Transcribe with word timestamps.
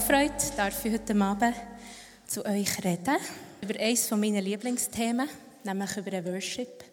Gefreut, 0.00 0.32
darf 0.56 0.82
ich 0.86 0.94
heute 0.94 1.14
Abend 1.14 1.54
zu 2.26 2.42
euch 2.46 2.82
reden. 2.82 3.18
Über 3.60 3.78
eines 3.78 4.10
meiner 4.12 4.40
Lieblingsthemen, 4.40 5.28
nämlich 5.62 5.96
über 5.98 6.10
den 6.10 6.24
Worship. 6.24 6.84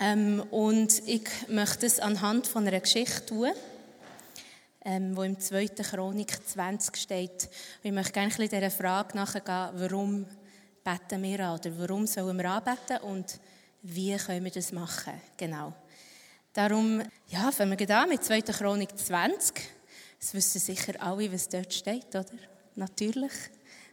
Ähm, 0.00 0.42
und 0.50 1.00
ich 1.06 1.28
möchte 1.46 1.86
es 1.86 2.00
anhand 2.00 2.48
von 2.48 2.66
einer 2.66 2.80
Geschichte 2.80 3.24
tun, 3.26 3.52
ähm, 4.84 5.16
wo 5.16 5.22
im 5.22 5.38
2. 5.38 5.68
Chronik 5.68 6.36
20 6.44 6.96
steht. 6.96 7.44
Und 7.44 7.84
ich 7.84 7.92
möchte 7.92 8.12
gerne 8.12 8.30
dieser 8.30 8.70
Frage 8.70 9.16
nachgehen, 9.16 9.68
warum 9.74 10.26
beten 10.82 11.22
wir 11.22 11.38
an? 11.38 11.60
Oder 11.60 11.70
warum 11.78 12.04
sollen 12.08 12.36
wir 12.36 12.50
anbeten 12.50 12.98
und 13.02 13.38
wie 13.82 14.16
können 14.16 14.44
wir 14.44 14.50
das 14.50 14.72
machen? 14.72 15.14
Genau. 15.36 15.72
Darum, 16.52 17.00
ja, 17.28 17.52
fangen 17.52 17.78
wir 17.78 17.96
an 17.96 18.08
mit 18.08 18.24
2. 18.24 18.42
Chronik 18.42 18.98
20. 18.98 19.83
Das 20.24 20.32
wissen 20.32 20.58
sicher 20.58 20.94
alle, 21.02 21.30
was 21.30 21.50
dort 21.50 21.74
steht, 21.74 22.08
oder? 22.08 22.24
Natürlich. 22.76 23.32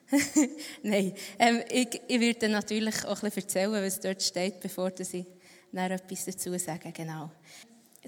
Nein, 0.81 1.13
ähm, 1.37 1.61
ich, 1.69 1.99
ich 2.07 2.19
werde 2.21 2.47
natürlich 2.47 3.03
auch 3.03 3.21
ein 3.21 3.29
bisschen 3.29 3.43
erzählen, 3.43 3.83
was 3.83 3.99
dort 3.99 4.23
steht, 4.23 4.61
bevor 4.61 4.93
ich 4.97 5.25
dann 5.73 5.91
etwas 5.91 6.23
dazu 6.23 6.57
sage. 6.57 6.93
Genau. 6.93 7.29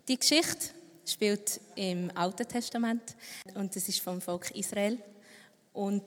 Die 0.08 0.18
Geschichte 0.18 0.70
spielt 1.06 1.60
im 1.76 2.12
Alten 2.16 2.48
Testament 2.48 3.18
und 3.56 3.76
das 3.76 3.90
ist 3.90 4.00
vom 4.00 4.22
Volk 4.22 4.52
Israel. 4.52 4.98
Und 5.74 6.04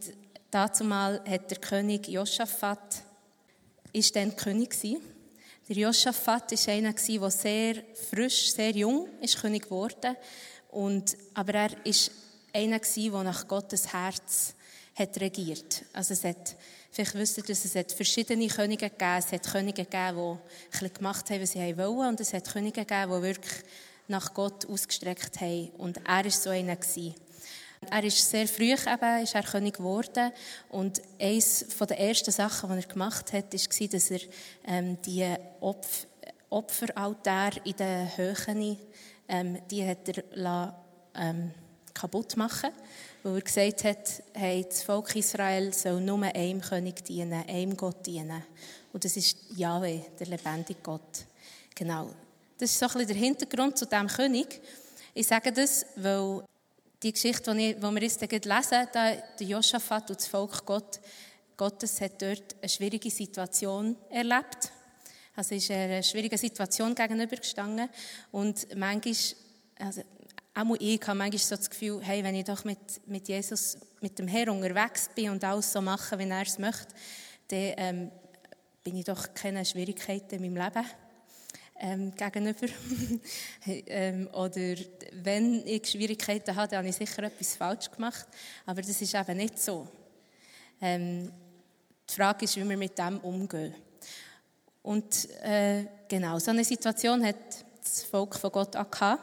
Dazumal 0.51 1.23
hat 1.29 1.51
der 1.51 1.59
König 1.59 2.09
Josaphat, 2.09 3.03
ist 3.93 4.17
dann 4.17 4.35
König 4.35 4.71
gewesen. 4.71 5.03
Der 5.69 5.77
Josaphat 5.77 6.51
ist 6.53 6.67
einer 6.67 6.95
gewesen, 6.95 7.21
der 7.21 7.31
sehr 7.31 7.75
frisch, 8.09 8.53
sehr 8.53 8.71
jung 8.71 9.07
ist 9.21 9.39
König 9.39 9.65
geworden. 9.65 10.17
Und, 10.77 11.17
aber 11.33 11.55
er 11.55 11.87
ist 11.87 12.11
einer 12.53 12.79
der 12.79 13.23
nach 13.25 13.49
Gottes 13.49 13.95
Herz 13.95 14.55
hat 14.95 15.19
regiert. 15.19 15.83
Also 15.95 16.13
es 16.13 16.23
hat, 16.23 16.55
vielleicht 16.91 17.15
wisst 17.15 17.39
ihr, 17.39 17.45
dass 17.45 17.65
es 17.65 17.75
hat 17.75 17.93
verschiedene 17.93 18.47
Könige 18.49 18.91
gegeben. 18.91 19.19
Es 19.19 19.33
hat 19.33 19.51
Könige 19.51 19.87
gegeben, 19.87 20.39
die 20.79 20.85
ein 20.85 20.93
gemacht 20.93 21.31
haben, 21.31 21.41
was 21.41 21.53
sie 21.53 21.79
wollen. 21.79 22.09
Und 22.09 22.21
es 22.21 22.35
hat 22.35 22.53
Könige 22.53 22.85
gegeben, 22.85 23.11
die 23.11 23.23
wirklich 23.23 23.55
nach 24.09 24.35
Gott 24.35 24.67
ausgestreckt 24.67 25.41
haben. 25.41 25.71
Und 25.79 25.97
er 26.07 26.25
war 26.25 26.31
so 26.31 26.51
einer. 26.51 26.77
Er 27.91 28.05
ist 28.05 28.31
sehr 28.31 28.47
früh 28.47 28.73
eben, 28.73 29.23
ist 29.23 29.35
er 29.35 29.45
König 29.45 29.79
geworden 29.79 30.33
und 30.71 31.01
eines 31.19 31.67
der 31.79 31.99
ersten 31.99 32.33
Sachen, 32.33 32.71
die 32.71 32.83
er 32.85 32.89
gemacht 32.89 33.33
hat, 33.33 33.53
war, 33.53 33.89
dass 33.89 34.11
er 34.11 34.21
ähm, 34.67 34.99
die 35.03 35.35
Opf 35.61 36.07
Opferaltär 36.49 37.51
in 37.65 37.77
den 37.77 38.17
Höhen, 38.17 38.79
ähm, 39.29 39.59
die 39.71 39.87
hat 39.87 40.09
er 40.09 40.25
lassen, 40.35 40.75
ähm, 41.15 41.55
kaputt 41.95 42.37
machen, 42.37 42.71
weil 43.23 43.37
er 43.37 43.41
gesagt 43.41 43.85
hat, 43.85 44.23
hey, 44.35 44.65
das 44.69 44.83
Volk 44.83 45.17
Israel 45.17 45.73
soll 45.73 46.01
nur 46.01 46.23
einem 46.23 46.61
König 46.61 47.05
dienen, 47.05 47.45
einem 47.49 47.77
Gott 47.77 48.07
dienen. 48.07 48.45
Und 48.93 49.05
das 49.05 49.17
ist 49.17 49.37
Yahweh, 49.57 50.01
der 50.19 50.27
lebendige 50.27 50.81
Gott. 50.83 51.25
Genau. 51.75 52.11
Das 52.59 52.71
ist 52.71 52.79
so 52.79 52.87
ein 52.87 52.93
bisschen 52.93 53.09
der 53.09 53.17
Hintergrund 53.17 53.79
zu 53.79 53.87
diesem 53.87 54.07
König. 54.09 54.61
Ich 55.15 55.27
sage 55.27 55.53
das, 55.53 55.87
weil 55.97 56.45
die 57.03 57.13
Geschichte, 57.13 57.55
die, 57.55 57.75
die 57.75 57.83
wir 57.83 58.03
jetzt 58.03 58.21
lesen, 58.21 58.89
da, 58.93 59.13
der 59.13 59.47
Josaphat 59.47 60.11
und 60.11 60.21
das 60.21 60.27
Volk 60.27 60.65
Gott, 60.65 61.01
Gottes 61.57 62.01
hat 62.01 62.21
dort 62.21 62.55
eine 62.61 62.69
schwierige 62.69 63.11
Situation 63.11 63.97
erlebt. 64.11 64.71
Also 65.37 65.55
ist 65.55 65.71
eine 65.71 66.03
schwierige 66.03 66.39
Situation 66.39 66.95
gegenübergestanden. 66.95 67.91
Und 68.33 68.75
manchmal, 68.75 69.15
also 69.79 70.03
auch 70.55 70.77
ich 70.81 71.01
habe 71.07 71.19
manchmal 71.19 71.39
so 71.39 71.57
das 71.57 71.69
Gefühl, 71.69 72.01
hey, 72.03 72.25
wenn 72.25 72.35
ich 72.35 72.45
doch 72.45 72.65
mit, 72.65 72.79
mit 73.07 73.29
Jesus, 73.29 73.77
mit 74.01 74.19
dem 74.19 74.29
Herr 74.29 74.51
unterwegs 74.51 75.11
bin 75.15 75.29
und 75.29 75.45
alles 75.45 75.71
so 75.71 75.83
mache, 75.83 76.19
wie 76.19 76.29
er 76.29 76.43
es 76.43 76.59
möchte, 76.59 76.95
dann 77.49 77.73
ähm, 77.77 78.11
bin 78.83 78.97
ich 78.97 79.05
doch 79.05 79.35
keine 79.35 79.63
Schwierigkeiten 79.67 80.43
in 80.43 80.55
meinem 80.55 80.65
Leben 80.65 80.87
ähm, 81.81 82.15
gegenüber. 82.15 82.67
ähm, 83.67 84.29
oder 84.33 84.77
wenn 85.23 85.67
ich 85.67 85.87
Schwierigkeiten 85.87 86.57
habe, 86.57 86.69
dann 86.69 86.79
habe 86.79 86.89
ich 86.89 86.97
sicher 86.97 87.25
etwas 87.25 87.57
falsch 87.57 87.91
gemacht. 87.91 88.27
Aber 88.65 88.81
das 88.81 89.03
ist 89.03 89.15
eben 89.15 89.37
nicht 89.37 89.59
so. 89.59 89.87
Ähm, 90.81 91.31
die 92.09 92.15
Frage 92.15 92.47
ist, 92.47 92.57
wie 92.57 92.67
wir 92.67 92.77
mit 92.79 92.99
dem 92.99 93.19
umgehen. 93.19 93.75
Und 94.87 95.29
äh, 95.43 95.85
genau, 96.07 96.39
so 96.39 96.53
eine 96.53 96.63
Situation 96.63 97.25
hat 97.27 97.35
das 97.83 98.05
Volk 98.05 98.37
von 98.37 98.53
Gott 98.53 98.77
auch 98.77 98.89
gehabt. 98.89 99.21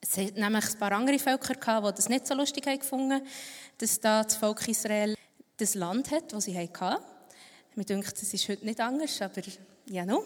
Es 0.00 0.16
hat 0.16 0.36
nämlich 0.36 0.64
ein 0.64 0.78
paar 0.78 0.92
andere 0.92 1.18
Völker 1.18 1.54
gehabt, 1.54 1.84
die 1.88 1.96
das 1.96 2.08
nicht 2.08 2.28
so 2.28 2.34
lustig 2.34 2.64
haben 2.68 2.78
gefunden, 2.78 3.26
dass 3.78 3.98
da 3.98 4.22
das 4.22 4.36
Volk 4.36 4.68
Israel 4.68 5.16
das 5.56 5.74
Land 5.74 6.12
hat, 6.12 6.32
das 6.32 6.44
sie 6.44 6.56
hatten. 6.56 7.02
Mir 7.74 7.84
denkt, 7.84 8.12
das 8.12 8.32
ist 8.32 8.48
heute 8.48 8.64
nicht 8.64 8.80
anders, 8.80 9.20
aber 9.20 9.42
ja, 9.86 10.06
no. 10.06 10.22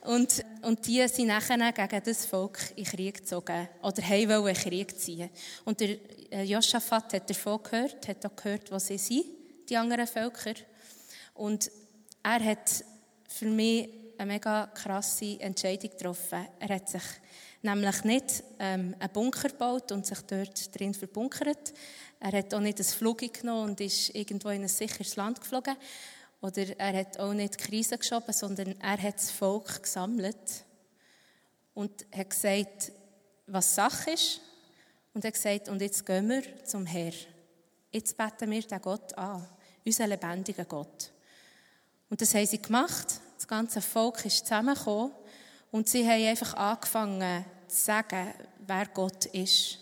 Und, 0.00 0.44
und 0.62 0.84
die 0.84 1.06
sind 1.06 1.28
nachher 1.28 1.70
gegen 1.70 2.02
das 2.04 2.26
Volk 2.26 2.58
in 2.74 2.84
Krieg 2.84 3.18
gezogen. 3.18 3.68
Oder 3.82 4.02
wollten 4.02 4.62
Krieg 4.62 4.98
ziehen. 4.98 5.30
Und 5.64 5.78
der 5.78 5.96
äh, 6.32 6.42
Josaphat 6.42 7.12
hat 7.12 7.30
davon 7.30 7.62
gehört, 7.62 8.08
hat 8.08 8.26
auch 8.26 8.34
gehört, 8.34 8.72
wo 8.72 8.80
sie 8.80 8.98
sind, 8.98 9.26
die 9.68 9.76
anderen 9.76 10.08
Völker. 10.08 10.54
Und 11.34 11.70
er 12.24 12.44
hat 12.44 12.84
für 13.36 13.46
mich 13.46 13.90
eine 14.16 14.32
mega 14.32 14.66
krasse 14.68 15.38
Entscheidung 15.40 15.90
getroffen. 15.90 16.46
Er 16.58 16.74
hat 16.74 16.88
sich 16.88 17.02
nämlich 17.60 18.02
nicht 18.04 18.44
ähm, 18.58 18.96
einen 18.98 19.12
Bunker 19.12 19.50
gebaut 19.50 19.92
und 19.92 20.06
sich 20.06 20.20
dort 20.22 20.74
drin 20.78 20.94
verbunkert. 20.94 21.74
Er 22.18 22.32
hat 22.32 22.54
auch 22.54 22.60
nicht 22.60 22.78
ein 22.78 22.84
Flug 22.84 23.18
genommen 23.18 23.70
und 23.70 23.80
ist 23.80 24.14
irgendwo 24.14 24.48
in 24.48 24.62
ein 24.62 24.68
sicheres 24.68 25.16
Land 25.16 25.40
geflogen, 25.40 25.76
oder 26.40 26.78
er 26.78 27.00
hat 27.00 27.18
auch 27.18 27.32
nicht 27.32 27.60
die 27.60 27.64
Krise 27.64 27.98
geschoben, 27.98 28.32
sondern 28.32 28.74
er 28.80 29.02
hat 29.02 29.16
das 29.16 29.30
Volk 29.30 29.82
gesammelt 29.82 30.64
und 31.74 32.06
hat 32.14 32.30
gesagt, 32.30 32.92
was 33.46 33.74
Sache 33.74 34.12
ist. 34.12 34.40
Und 35.12 35.24
er 35.24 35.28
hat 35.28 35.34
gesagt, 35.34 35.68
und 35.68 35.80
jetzt 35.80 36.04
gehen 36.06 36.28
wir 36.28 36.42
zum 36.64 36.86
Herr. 36.86 37.12
Jetzt 37.90 38.16
beten 38.16 38.50
wir 38.50 38.62
den 38.62 38.80
Gott 38.80 39.16
an, 39.16 39.46
unseren 39.84 40.10
lebendigen 40.10 40.68
Gott. 40.68 41.10
Und 42.08 42.20
das 42.20 42.34
haben 42.34 42.46
sie 42.46 42.60
gemacht. 42.60 43.20
Das 43.36 43.46
ganze 43.46 43.80
Volk 43.80 44.24
ist 44.24 44.46
zusammengekommen 44.46 45.12
und 45.70 45.88
sie 45.88 46.08
haben 46.08 46.26
einfach 46.26 46.54
angefangen 46.54 47.44
zu 47.68 47.76
sagen, 47.76 48.34
wer 48.66 48.86
Gott 48.86 49.26
ist. 49.26 49.78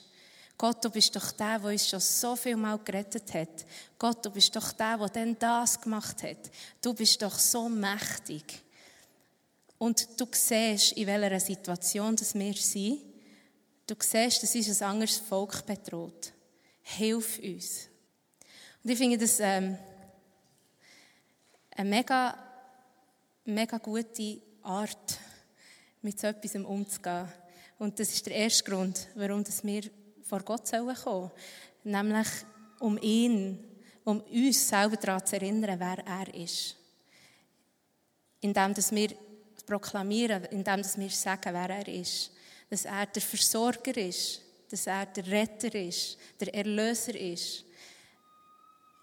Gott, 0.57 0.85
du 0.85 0.91
bist 0.91 1.15
doch 1.15 1.33
der, 1.33 1.59
der 1.59 1.71
uns 1.71 1.89
schon 1.89 2.01
so 2.01 2.37
viel 2.37 2.57
Mal 2.57 2.79
gerettet 2.79 3.33
hat. 3.35 3.65
Gott, 3.99 4.25
du 4.25 4.31
bist 4.31 4.55
doch 4.55 4.73
der, 4.73 4.99
der 4.99 5.09
dann 5.09 5.39
das 5.39 5.81
gemacht 5.81 6.23
hat. 6.23 6.51
Du 6.81 6.95
bist 6.95 7.21
doch 7.23 7.39
so 7.39 7.69
mächtig. 7.69 8.63
Und 9.79 10.09
du 10.19 10.27
siehst, 10.31 10.93
in 10.93 11.07
welcher 11.07 11.41
Situation 11.41 12.15
das 12.17 12.35
wir 12.35 12.55
sind. 12.55 13.01
Du 13.87 13.95
siehst, 13.99 14.43
dass 14.43 14.55
uns 14.55 14.83
ein 14.83 14.89
anderes 14.89 15.19
Volk 15.19 15.67
bedroht. 15.67 16.33
Hilf 16.83 17.39
uns. 17.39 17.89
Und 18.83 18.91
ich 18.91 18.99
finde 18.99 19.19
das 19.19 19.41
ähm, 19.41 19.77
eine 21.77 21.91
mega, 21.91 22.39
mega 23.45 23.79
gute 23.79 24.41
Art, 24.63 25.19
mit 26.03 26.19
so 26.19 26.27
etwas 26.27 26.55
umzugehen. 26.55 27.29
Und 27.79 27.99
das 27.99 28.11
ist 28.11 28.27
der 28.27 28.35
erste 28.35 28.65
Grund, 28.65 29.09
warum 29.15 29.45
wir 29.63 29.83
vor 30.23 30.41
Gott 30.41 30.71
kommen 30.71 30.97
sollen 30.97 31.31
Nämlich 31.85 32.29
um 32.81 32.99
ihn, 32.99 33.63
um 34.05 34.21
uns 34.21 34.69
selber 34.69 34.97
daran 34.97 35.27
zu 35.27 35.37
erinnern, 35.37 35.79
wer 35.79 36.07
er 36.07 36.35
ist. 36.35 36.77
Indem 38.41 38.75
wir 38.77 39.09
proklamieren, 39.67 40.45
indem 40.47 40.83
wir 40.97 41.11
sagen, 41.11 41.55
wer 41.55 41.71
er 41.71 41.89
ist. 41.89 42.31
Dass 42.71 42.85
er 42.85 43.07
der 43.07 43.23
Versorger 43.23 43.97
ist, 43.97 44.41
dass 44.71 44.87
er 44.87 45.07
der 45.07 45.27
Retter 45.27 45.75
ist, 45.75 46.19
der 46.41 46.55
Erlöser 46.55 47.15
ist. 47.15 47.65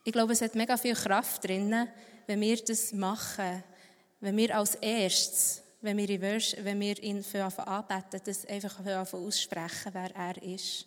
Ich 0.04 0.12
glaube, 0.12 0.34
es 0.34 0.42
hat 0.42 0.56
mega 0.56 0.78
viel 0.78 0.96
Kraft 0.96 1.44
drin, 1.44 1.88
wenn 2.26 2.42
wir 2.42 2.58
das 2.58 2.92
machen, 2.94 3.64
wenn 4.22 4.38
wir 4.38 4.56
als 4.56 4.76
erstes, 4.76 5.62
wenn 5.82 5.98
wir, 5.98 6.08
wenn 6.64 6.80
wir 6.80 7.04
ihn 7.04 7.24
anbeten, 7.34 8.22
das 8.24 8.46
einfach 8.46 8.80
aussprechen, 9.14 9.92
wer 9.94 10.16
er 10.16 10.42
ist. 10.42 10.86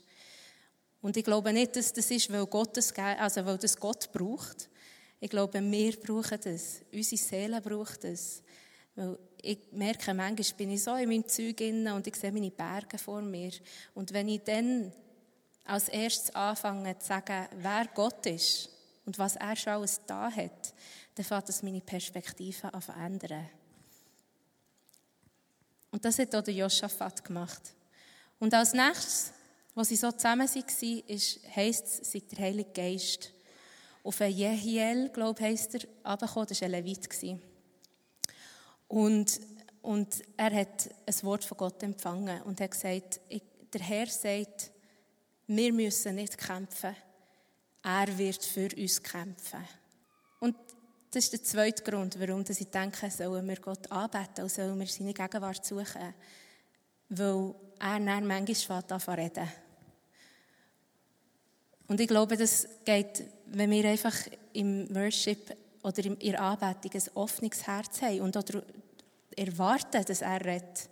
Und 1.03 1.17
ich 1.17 1.25
glaube 1.25 1.53
nicht, 1.53 1.77
dass 1.77 1.93
das 1.93 2.11
ist, 2.11 2.33
weil 2.33 2.47
Gott 2.47 2.77
das, 2.77 2.93
also 2.97 3.45
weil 3.45 3.59
das 3.59 3.77
Gott 3.77 4.11
braucht. 4.13 4.71
Ich 5.21 5.29
glaube, 5.29 5.61
wir 5.61 5.97
brauchen 6.01 6.39
das. 6.43 6.81
Unsere 6.93 7.23
Seele 7.23 7.61
braucht 7.61 8.05
das. 8.05 8.43
Weil 8.95 9.19
ich 9.43 9.59
merke, 9.73 10.15
manchmal 10.15 10.57
bin 10.57 10.71
ich 10.71 10.83
so 10.83 10.95
in 10.95 11.09
meinem 11.09 11.29
Zeug 11.29 11.61
und 11.61 12.07
ich 12.07 12.17
sehe 12.17 12.33
meine 12.33 12.51
Berge 12.51 12.97
vor 12.97 13.21
mir. 13.21 13.51
Und 13.95 14.13
wenn 14.13 14.29
ich 14.29 14.43
dann 14.43 14.93
als 15.65 15.89
erstes 15.89 16.35
anfange 16.35 16.99
zu 16.99 17.07
sagen, 17.07 17.49
wer 17.57 17.87
Gott 17.95 18.25
ist 18.27 18.71
und 19.05 19.19
was 19.19 19.37
er 19.37 19.57
schon 19.57 19.73
alles 19.75 20.01
da 20.07 20.31
hat, 20.31 20.73
dann 21.15 21.25
fängt 21.25 21.49
das 21.49 21.63
meine 21.63 21.81
Perspektive 21.81 22.73
an 22.73 22.83
zu 22.83 22.93
ändern. 22.93 23.49
Und 25.91 26.05
das 26.05 26.19
hat 26.19 26.35
auch 26.35 26.43
der 26.43 26.55
Josaphat 26.55 27.23
gemacht. 27.25 27.73
Und 28.41 28.53
als 28.53 28.73
nächstes, 28.73 29.33
was 29.75 29.89
sie 29.89 29.97
so 29.97 30.11
zusammen 30.11 30.49
waren, 30.49 30.99
ist, 31.07 31.41
heisst 31.55 31.87
es, 31.87 32.13
seit 32.13 32.33
der 32.33 32.45
Heilige 32.45 32.71
Geist 32.71 33.33
auf 34.03 34.21
einen 34.21 34.37
Jehiel, 34.37 35.09
glaube 35.11 35.41
ich, 35.41 35.47
heisst 35.47 35.75
er, 35.75 35.81
runtergekommen. 36.03 36.49
Das 36.49 36.61
war 36.61 36.67
ein 36.67 36.73
Levit. 36.73 37.41
Und, 38.89 39.41
und 39.83 40.23
er 40.37 40.55
hat 40.55 40.91
ein 41.07 41.23
Wort 41.23 41.45
von 41.45 41.57
Gott 41.57 41.83
empfangen 41.83 42.43
und 42.43 42.61
hat 42.61 42.73
gesagt, 42.73 43.21
der 43.73 43.81
Herr 43.81 44.07
sagt, 44.07 44.73
wir 45.47 45.73
müssen 45.73 46.17
nicht 46.17 46.39
kämpfen, 46.39 46.97
er 47.83 48.19
wird 48.19 48.45
für 48.45 48.69
uns 48.77 49.03
kämpfen. 49.03 49.65
Und 50.41 50.57
das 51.15 51.25
ist 51.25 51.33
der 51.33 51.43
zweite 51.45 51.83
Grund, 51.85 52.19
warum 52.19 52.45
ich 52.49 52.71
denke, 52.71 53.09
sollen 53.09 53.47
wir 53.47 53.57
Gott 53.57 53.91
anbeten 53.91 54.43
und 54.43 54.51
sollen 54.51 54.79
wir 54.79 54.87
seine 54.87 55.15
Gegenwart 55.15 55.65
suchen. 55.65 56.15
Weil 57.09 57.55
er 57.79 58.01
dann 58.01 58.27
manchmal 58.27 58.83
anfängt 58.89 59.19
reden. 59.19 59.49
Und 61.87 62.01
ich 62.01 62.09
glaube, 62.09 62.37
das 62.37 62.67
geht, 62.85 63.25
wenn 63.47 63.71
wir 63.71 63.89
einfach 63.89 64.15
im 64.55 64.93
Worship 64.95 65.57
oder 65.83 66.05
in 66.05 66.19
der 66.19 66.41
Anbetung 66.41 66.91
ein 66.93 67.17
offenes 67.17 67.65
Herz 67.65 68.03
haben 68.03 68.21
und 68.21 68.37
erwarten, 69.37 70.05
dass 70.05 70.23
er 70.23 70.45
redet. 70.45 70.89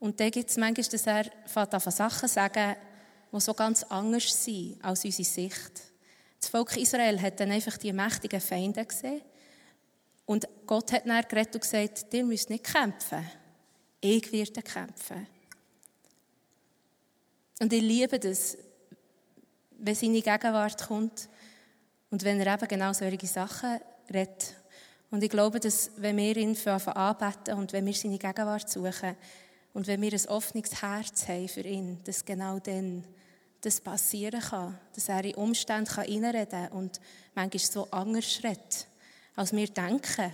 Und 0.00 0.18
dann 0.18 0.30
gibt 0.32 0.50
es 0.50 0.56
manchmal, 0.56 0.88
dass 0.88 1.06
er 1.06 1.24
von 1.46 1.92
Sachen 1.92 2.28
sagen, 2.28 2.76
die 3.30 3.40
so 3.40 3.54
ganz 3.54 3.84
anders 3.84 4.44
sind 4.44 4.82
als 4.84 5.04
unsere 5.04 5.24
Sicht. 5.24 5.91
Das 6.42 6.50
Volk 6.50 6.76
Israel 6.76 7.22
hat 7.22 7.38
dann 7.38 7.52
einfach 7.52 7.78
die 7.78 7.92
mächtigen 7.92 8.40
Feinde 8.40 8.84
gesehen. 8.84 9.22
Und 10.26 10.48
Gott 10.66 10.92
hat 10.92 11.06
dann 11.06 11.22
geredet 11.28 11.54
und 11.54 11.60
gesagt, 11.60 12.12
ihr 12.12 12.24
müsst 12.24 12.50
nicht 12.50 12.64
kämpfen. 12.64 13.24
Ich 14.00 14.30
werde 14.32 14.60
kämpfen. 14.60 15.26
Und 17.60 17.72
ich 17.72 17.80
liebe 17.80 18.18
das, 18.18 18.58
wenn 19.78 19.94
seine 19.94 20.20
Gegenwart 20.20 20.88
kommt 20.88 21.28
und 22.10 22.24
wenn 22.24 22.40
er 22.40 22.54
eben 22.54 22.68
genau 22.68 22.92
solche 22.92 23.26
Sachen 23.28 23.78
redet. 24.12 24.56
Und 25.12 25.22
ich 25.22 25.30
glaube, 25.30 25.60
dass 25.60 25.92
wenn 25.96 26.16
wir 26.16 26.36
ihn 26.36 26.56
anbeten 26.56 27.54
und 27.54 27.72
wenn 27.72 27.86
wir 27.86 27.94
seine 27.94 28.18
Gegenwart 28.18 28.68
suchen 28.68 29.14
und 29.74 29.86
wenn 29.86 30.02
wir 30.02 30.12
ein 30.12 30.28
offenes 30.28 30.82
Herz 30.82 31.28
haben 31.28 31.48
für 31.48 31.60
ihn, 31.60 32.02
dass 32.02 32.24
genau 32.24 32.58
dann 32.58 33.04
das 33.62 33.80
passieren 33.80 34.40
kann, 34.40 34.78
dass 34.94 35.08
er 35.08 35.24
in 35.24 35.36
Umstände 35.36 36.02
hineinreden 36.02 36.68
kann 36.68 36.72
und 36.72 37.00
manchmal 37.34 37.60
so 37.60 37.88
anders 37.90 38.40
redet, 38.42 38.86
als 39.34 39.52
wir 39.52 39.68
denken. 39.68 40.32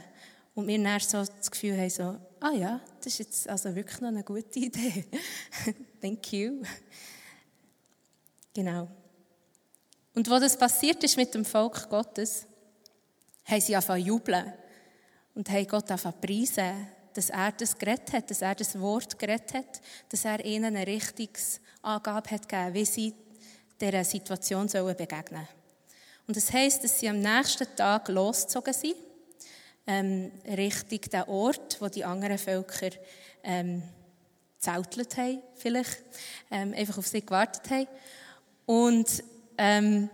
Und 0.55 0.67
wir 0.67 0.83
dann 0.83 0.99
so 0.99 1.25
das 1.25 1.51
Gefühl 1.51 1.79
haben, 1.79 1.91
so, 1.91 2.17
ah 2.41 2.51
ja, 2.51 2.81
das 2.99 3.07
ist 3.07 3.19
jetzt 3.19 3.49
also 3.49 3.73
wirklich 3.77 4.01
noch 4.01 4.09
eine 4.09 4.25
gute 4.25 4.59
Idee. 4.59 5.05
Thank 6.01 6.33
you. 6.33 6.63
Genau. 8.55 8.89
Und 10.15 10.29
wo 10.29 10.39
das 10.41 10.59
passiert 10.59 11.05
ist 11.05 11.17
mit 11.17 11.33
dem 11.33 11.45
Volk 11.45 11.89
Gottes, 11.89 12.45
haben 13.45 13.61
sie 13.61 13.77
angefangen 13.77 14.05
jubeln 14.05 14.53
und 15.37 15.49
haben 15.49 15.67
Gott 15.69 15.91
angefangen 15.91 16.21
preisen, 16.21 16.89
dass 17.19 17.31
er 17.31 17.51
das 17.51 17.77
geredet 17.77 18.13
hat, 18.13 18.31
dass 18.31 18.43
er 18.43 18.55
das 18.55 18.79
Wort 18.79 19.19
geredet 19.19 19.53
hat, 19.53 19.81
dass 20.09 20.25
er 20.25 20.45
ihnen 20.45 20.77
eine 20.77 20.87
Richtungsangabe 20.87 22.31
hat 22.31 22.49
gegeben, 22.49 22.75
wie 22.75 22.85
sie 22.85 23.13
dieser 23.81 24.05
Situation 24.05 24.69
sollen 24.69 24.97
begegnen 24.97 25.49
Und 26.29 26.37
das 26.37 26.53
heisst, 26.53 26.85
dass 26.85 27.01
sie 27.01 27.09
am 27.09 27.19
nächsten 27.19 27.67
Tag 27.75 28.07
losgezogen 28.07 28.73
sind, 28.73 28.95
ähm, 29.89 30.31
Richtung 30.47 31.01
den 31.11 31.23
Ort, 31.25 31.81
wo 31.81 31.89
die 31.89 32.05
anderen 32.05 32.39
Völker 32.39 32.91
ähm, 33.43 33.83
zeltelt 34.61 35.17
haben, 35.17 35.43
vielleicht, 35.57 36.01
ähm, 36.53 36.73
einfach 36.73 36.99
auf 36.99 37.09
sie 37.09 37.27
gewartet 37.27 37.69
haben. 37.69 37.89
Und, 38.65 39.25
ähm, 39.57 40.09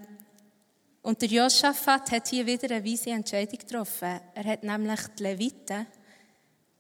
und 1.03 1.21
der 1.21 1.29
Josaphat 1.29 2.13
hat 2.13 2.29
hier 2.29 2.47
wieder 2.47 2.75
eine 2.75 2.83
weise 2.83 3.11
Entscheidung 3.11 3.59
getroffen. 3.59 4.21
Er 4.35 4.45
hat 4.45 4.63
nämlich 4.63 5.01
die 5.19 5.23
Leviten 5.23 5.87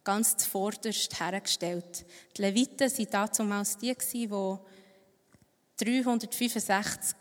ganz 0.04 0.36
zuvorderst 0.36 1.18
hergestellt. 1.18 2.04
Die 2.36 2.42
Leviten 2.42 2.90
waren 3.12 3.30
damals 3.36 3.78
die, 3.78 3.94
die 4.12 4.28
365 5.78 7.16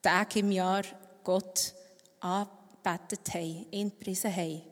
Tage 0.00 0.38
im 0.38 0.52
Jahr 0.52 0.82
Gott 1.24 1.74
angebetet 2.20 3.34
haben, 3.34 3.66
ihn 3.70 3.90
gepriesen 3.90 4.34
haben. 4.34 4.62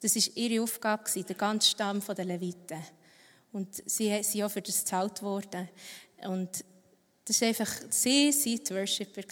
Das 0.00 0.16
war 0.16 0.36
ihre 0.36 0.62
Aufgabe, 0.62 1.22
der 1.22 1.36
ganze 1.36 1.70
Stamm 1.70 2.00
der 2.00 2.24
Leviten. 2.24 2.82
Und 3.52 3.82
sie 3.86 4.22
sind 4.22 4.42
auch 4.42 4.50
für 4.50 4.62
das 4.62 4.80
gezahlt 4.80 5.22
worden. 5.22 5.68
Und 6.24 6.64
das 7.24 7.36
ist 7.36 7.42
einfach, 7.42 7.70
sie 7.90 8.32
waren 8.32 8.64
die 8.64 8.74
Worshipper. 8.74 9.22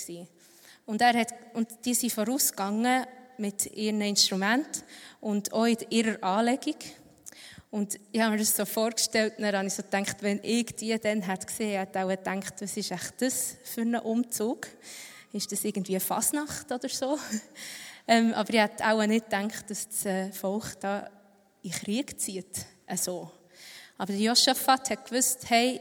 Und, 0.87 1.01
er 1.01 1.15
hat, 1.15 1.35
und 1.55 1.69
die 1.85 1.95
sind 1.95 2.13
vorausgegangen 2.13 3.05
mit 3.39 3.67
ihren 3.75 4.01
Instrumenten 4.03 4.83
und 5.21 5.53
auch 5.53 5.65
in 5.65 5.79
ihrer 5.89 6.23
Anlegung. 6.23 6.77
Und 7.71 8.01
ich 8.11 8.21
habe 8.21 8.33
mir 8.33 8.39
das 8.39 8.57
so 8.57 8.65
vorgestellt, 8.65 9.35
dann 9.39 9.55
habe 9.55 9.67
ich 9.69 9.75
so 9.75 9.83
gedacht, 9.83 10.17
wenn 10.21 10.41
ich 10.43 10.75
die 10.75 10.99
dann 10.99 11.23
hätte 11.23 11.47
gesehen 11.47 11.79
hätte, 11.79 12.05
auch 12.05 12.09
gedacht, 12.09 12.55
was 12.61 12.77
ist 12.77 12.91
echt 12.91 13.23
das 13.23 13.55
für 13.63 13.83
ein 13.83 13.95
Umzug? 13.95 14.67
Ist 15.33 15.53
das 15.53 15.65
irgendwie 15.65 15.93
eine 15.93 16.01
Fasnacht 16.01 16.73
oder 16.73 16.89
so? 16.89 17.17
ähm, 18.09 18.35
aber 18.35 18.53
ich 18.53 18.61
hätte 18.61 18.85
auch 18.85 19.07
nicht 19.07 19.31
gedacht, 19.31 19.71
dass 19.71 19.89
das 19.89 20.05
äh, 20.05 20.33
Volk 20.33 20.81
da 20.81 21.09
in 21.63 21.71
Krieg 21.71 22.21
zieht. 22.21 22.67
Äh, 22.87 22.97
so. 22.97 23.31
Aber 23.99 24.15
Josaphat 24.15 24.91
hat 24.91 25.05
gewusst, 25.09 25.49
hey, 25.49 25.81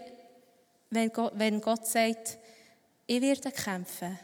wenn 0.91 1.09
Gott, 1.09 1.33
wenn 1.35 1.59
Gott 1.59 1.87
sagt, 1.87 2.37
ich 3.07 3.21
werde 3.21 3.51
kämpfen, 3.51 4.19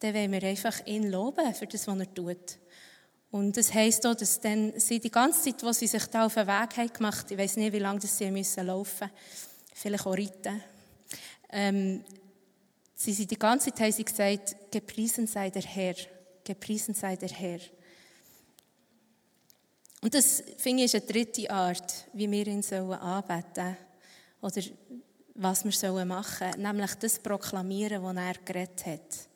dann 0.00 0.14
wollen 0.14 0.32
wir 0.32 0.42
einfach 0.42 0.84
ihn 0.84 1.10
loben 1.10 1.54
für 1.54 1.66
das, 1.66 1.86
was 1.86 1.98
er 1.98 2.14
tut. 2.14 2.58
Und 3.30 3.56
das 3.56 3.72
heisst 3.72 4.04
auch, 4.06 4.14
dass 4.14 4.40
dann 4.40 4.72
sie 4.78 4.98
die 4.98 5.10
ganze 5.10 5.42
Zeit, 5.42 5.62
wo 5.62 5.72
sie 5.72 5.86
sich 5.86 6.04
da 6.06 6.26
auf 6.26 6.34
den 6.34 6.48
Weg 6.48 6.76
haben 6.76 6.92
gemacht, 6.92 7.30
ich 7.30 7.38
weiß 7.38 7.56
nicht, 7.56 7.72
wie 7.72 7.78
lange 7.78 8.00
sie 8.00 8.30
müssen 8.30 8.66
laufen, 8.66 9.08
vielleicht 9.72 10.06
auch 10.06 10.16
reiten, 10.16 10.62
ähm, 11.50 12.04
sie 12.94 13.12
sind 13.12 13.30
die 13.30 13.38
ganze 13.38 13.70
Zeit 13.70 13.80
haben 13.80 13.92
sie 13.92 14.04
gesagt, 14.04 14.56
gepriesen 14.70 15.26
sei 15.26 15.50
der 15.50 15.62
Herr, 15.62 15.94
gepriesen 16.42 16.94
sei 16.94 17.16
der 17.16 17.28
Herr. 17.28 17.60
Und 20.02 20.14
das, 20.14 20.42
finde 20.56 20.84
ich, 20.84 20.94
ist 20.94 21.02
eine 21.02 21.12
dritte 21.12 21.50
Art, 21.50 22.06
wie 22.12 22.30
wir 22.30 22.46
ihn 22.46 22.62
sollen 22.62 22.92
anbeten 22.94 23.76
oder 24.40 24.62
was 25.34 25.64
wir 25.64 25.72
sollen 25.72 26.08
machen, 26.08 26.60
nämlich 26.60 26.94
das 26.94 27.18
proklamieren, 27.18 28.02
was 28.02 28.16
er 28.16 28.34
geredet 28.44 28.86
hat. 28.86 29.28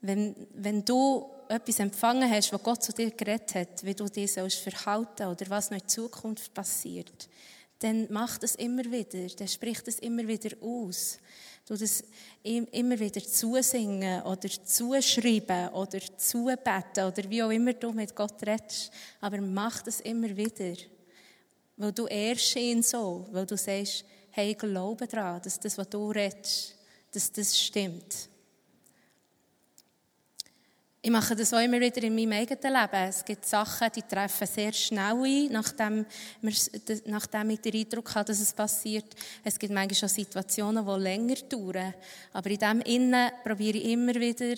Wenn, 0.00 0.34
wenn 0.54 0.84
du 0.84 1.35
etwas 1.48 1.78
empfangen 1.78 2.30
hast, 2.30 2.52
was 2.52 2.62
Gott 2.62 2.82
zu 2.82 2.92
dir 2.92 3.10
geredet 3.10 3.54
hat, 3.54 3.84
wie 3.84 3.94
du 3.94 4.06
dich 4.06 4.32
sollst 4.32 4.58
verhalten 4.58 5.26
oder 5.26 5.48
was 5.48 5.70
noch 5.70 5.78
in 5.78 5.88
Zukunft 5.88 6.52
passiert, 6.52 7.28
dann 7.78 8.06
mach 8.10 8.38
das 8.38 8.54
immer 8.54 8.84
wieder, 8.84 9.26
dann 9.36 9.48
sprich 9.48 9.80
das 9.82 9.98
immer 9.98 10.26
wieder 10.26 10.56
aus. 10.62 11.18
Du 11.66 11.76
das 11.76 12.04
immer 12.44 12.98
wieder 12.98 13.20
zusingen 13.20 14.22
oder 14.22 14.48
zuschreiben 14.64 15.68
oder 15.70 15.98
zubeten 16.16 17.04
oder 17.04 17.28
wie 17.28 17.42
auch 17.42 17.50
immer 17.50 17.72
du 17.72 17.92
mit 17.92 18.14
Gott 18.14 18.40
redest. 18.46 18.92
Aber 19.20 19.40
mach 19.40 19.82
das 19.82 20.00
immer 20.00 20.34
wieder. 20.36 20.76
Weil 21.76 21.92
du 21.92 22.06
ehrst 22.06 22.56
ihn 22.56 22.82
so, 22.82 23.26
weil 23.32 23.46
du 23.46 23.56
sagst, 23.56 24.04
hey, 24.30 24.54
glaube 24.54 25.08
daran, 25.08 25.42
dass 25.42 25.58
das, 25.58 25.76
was 25.76 25.88
du 25.88 26.10
redest, 26.10 26.76
dass 27.12 27.32
das 27.32 27.58
stimmt. 27.58 28.28
Ich 31.06 31.12
mache 31.12 31.36
das 31.36 31.54
auch 31.54 31.60
immer 31.60 31.78
wieder 31.78 32.02
in 32.02 32.16
meinem 32.16 32.32
eigenen 32.32 32.74
Leben. 32.74 33.08
Es 33.08 33.24
gibt 33.24 33.46
Sachen, 33.46 33.88
die 33.94 34.02
treffen 34.02 34.44
sehr 34.44 34.72
schnell 34.72 35.14
ein, 35.14 35.52
nachdem, 35.52 36.04
nachdem 37.04 37.50
ich 37.50 37.60
den 37.60 37.74
Eindruck 37.76 38.12
habe, 38.12 38.24
dass 38.24 38.40
es 38.40 38.52
passiert. 38.52 39.14
Es 39.44 39.56
gibt 39.56 39.72
manchmal 39.72 39.94
schon 39.94 40.08
Situationen, 40.08 40.84
die 40.84 41.00
länger 41.00 41.36
dauern. 41.48 41.94
Aber 42.32 42.50
in 42.50 42.58
dem 42.58 42.80
Innen 42.80 43.30
probiere 43.44 43.78
ich 43.78 43.84
immer 43.84 44.16
wieder, 44.16 44.56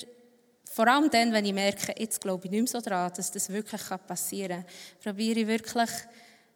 vor 0.65 0.89
allem 0.89 1.11
dann, 1.11 1.35
wenn 1.35 1.45
ich 1.45 1.53
merke, 1.53 1.95
jetzt 1.99 2.19
glaube 2.19 2.47
ich 2.47 2.51
nicht 2.51 2.63
mehr 2.63 2.81
so 2.81 2.81
daran, 2.81 3.13
dass 3.15 3.31
das 3.31 3.51
wirklich 3.51 3.83
passieren 4.07 4.65
kann, 4.65 5.03
probiere 5.03 5.41
ich 5.41 5.47
wirklich, 5.47 5.91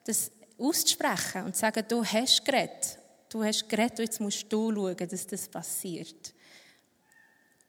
das 0.06 0.30
auszusprechen 0.58 1.44
und 1.44 1.54
zu 1.54 1.61
sagen, 1.61 1.84
du 1.87 2.02
hast 2.02 2.42
geredet. 2.46 2.99
Du 3.28 3.44
hast 3.44 3.68
geredet 3.68 3.99
und 3.99 4.06
jetzt 4.06 4.20
musst 4.22 4.50
du 4.50 4.75
schauen, 4.75 4.96
dass 4.96 5.26
das 5.26 5.49
passiert. 5.49 6.32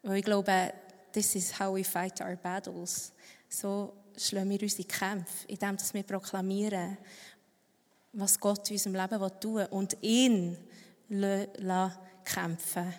Weil 0.04 0.20
ich 0.20 0.26
glaube, 0.26 0.74
this 1.14 1.36
is 1.36 1.60
how 1.60 1.76
we 1.76 1.84
fight 1.84 2.20
our 2.22 2.36
battles. 2.36 3.14
So 3.48 3.94
schlagen 4.18 4.50
wir 4.50 4.62
unsere 4.62 4.88
Kämpfe, 4.88 5.48
indem 5.48 5.78
wir 5.94 6.04
proklamieren, 6.04 6.98
was 8.14 8.40
Gott 8.40 8.70
in 8.70 8.76
unserem 8.76 8.96
Leben 8.96 9.40
tun 9.40 9.56
will 9.56 9.68
und 9.72 9.98
ihn 10.02 10.58
kämpfen 12.24 12.94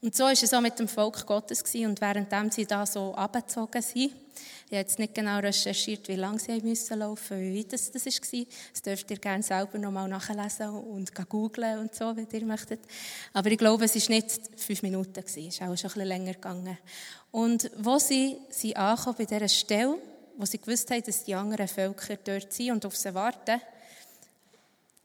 Und 0.00 0.14
so 0.14 0.24
war 0.24 0.32
es 0.32 0.52
auch 0.52 0.60
mit 0.60 0.78
dem 0.78 0.88
Volk 0.88 1.26
Gottes. 1.26 1.62
Und 1.74 2.00
während 2.00 2.54
sie 2.54 2.66
da 2.66 2.84
so 2.86 3.14
abgezogen 3.14 3.82
sind, 3.82 4.12
ich 4.68 4.72
habe 4.72 4.76
jetzt 4.76 4.98
nicht 4.98 5.14
genau 5.14 5.38
recherchiert, 5.38 6.08
wie 6.08 6.16
lange 6.16 6.38
sie 6.38 6.52
laufen 6.52 6.68
mussten, 6.68 7.40
wie 7.40 7.58
weit 7.58 7.72
das, 7.72 7.90
das 7.90 8.04
war. 8.04 8.44
Das 8.72 8.82
dürft 8.82 9.10
ihr 9.10 9.18
gerne 9.18 9.42
selber 9.42 9.78
noch 9.78 9.92
mal 9.92 10.08
nachlesen 10.08 10.70
und 10.70 11.14
googeln 11.28 11.78
und 11.78 11.94
so, 11.94 12.16
wenn 12.16 12.26
ihr 12.30 12.44
möchtet. 12.44 12.80
Aber 13.32 13.50
ich 13.50 13.58
glaube, 13.58 13.84
es 13.84 13.94
war 13.94 14.16
nicht 14.16 14.40
fünf 14.56 14.82
Minuten, 14.82 15.22
es 15.24 15.36
ist 15.36 15.62
auch 15.62 15.66
schon 15.66 15.70
ein 15.70 15.82
bisschen 15.82 16.06
länger 16.06 16.34
gegangen. 16.34 16.78
Und 17.36 17.70
wo 17.76 17.98
sie, 17.98 18.38
sie 18.48 18.74
ankommen, 18.74 19.16
bei 19.18 19.26
dieser 19.26 19.46
Stelle, 19.46 19.98
wo 20.38 20.46
sie 20.46 20.56
gewusst 20.56 20.90
haben, 20.90 21.02
dass 21.02 21.22
die 21.22 21.34
anderen 21.34 21.68
Völker 21.68 22.16
dort 22.16 22.50
sind 22.50 22.70
und 22.70 22.86
auf 22.86 22.96
sie 22.96 23.12
warten, 23.12 23.60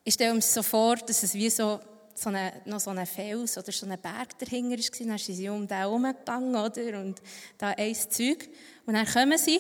ich 0.06 0.14
stelle 0.14 0.34
mir 0.34 0.42
so 0.42 0.64
vor, 0.64 0.96
dass 0.96 1.24
es 1.24 1.34
wie 1.34 1.50
so, 1.50 1.82
so 2.16 2.30
eine, 2.30 2.54
noch 2.64 2.80
so 2.80 2.92
ein 2.92 3.06
Fels 3.06 3.58
oder 3.58 3.74
so 3.74 3.86
ein 3.86 4.00
Berg 4.00 4.40
dahinter 4.40 4.78
war. 4.78 5.08
Dann 5.08 5.18
sind 5.18 5.36
sie 5.36 5.50
um 5.50 5.68
den 5.68 5.78
herumgegangen, 5.78 6.56
oder? 6.56 7.02
Und 7.02 7.22
da 7.58 7.72
ein 7.72 7.94
Zeug. 7.96 8.48
Und 8.86 8.94
dann 8.94 9.06
kommen 9.06 9.38
sie. 9.38 9.60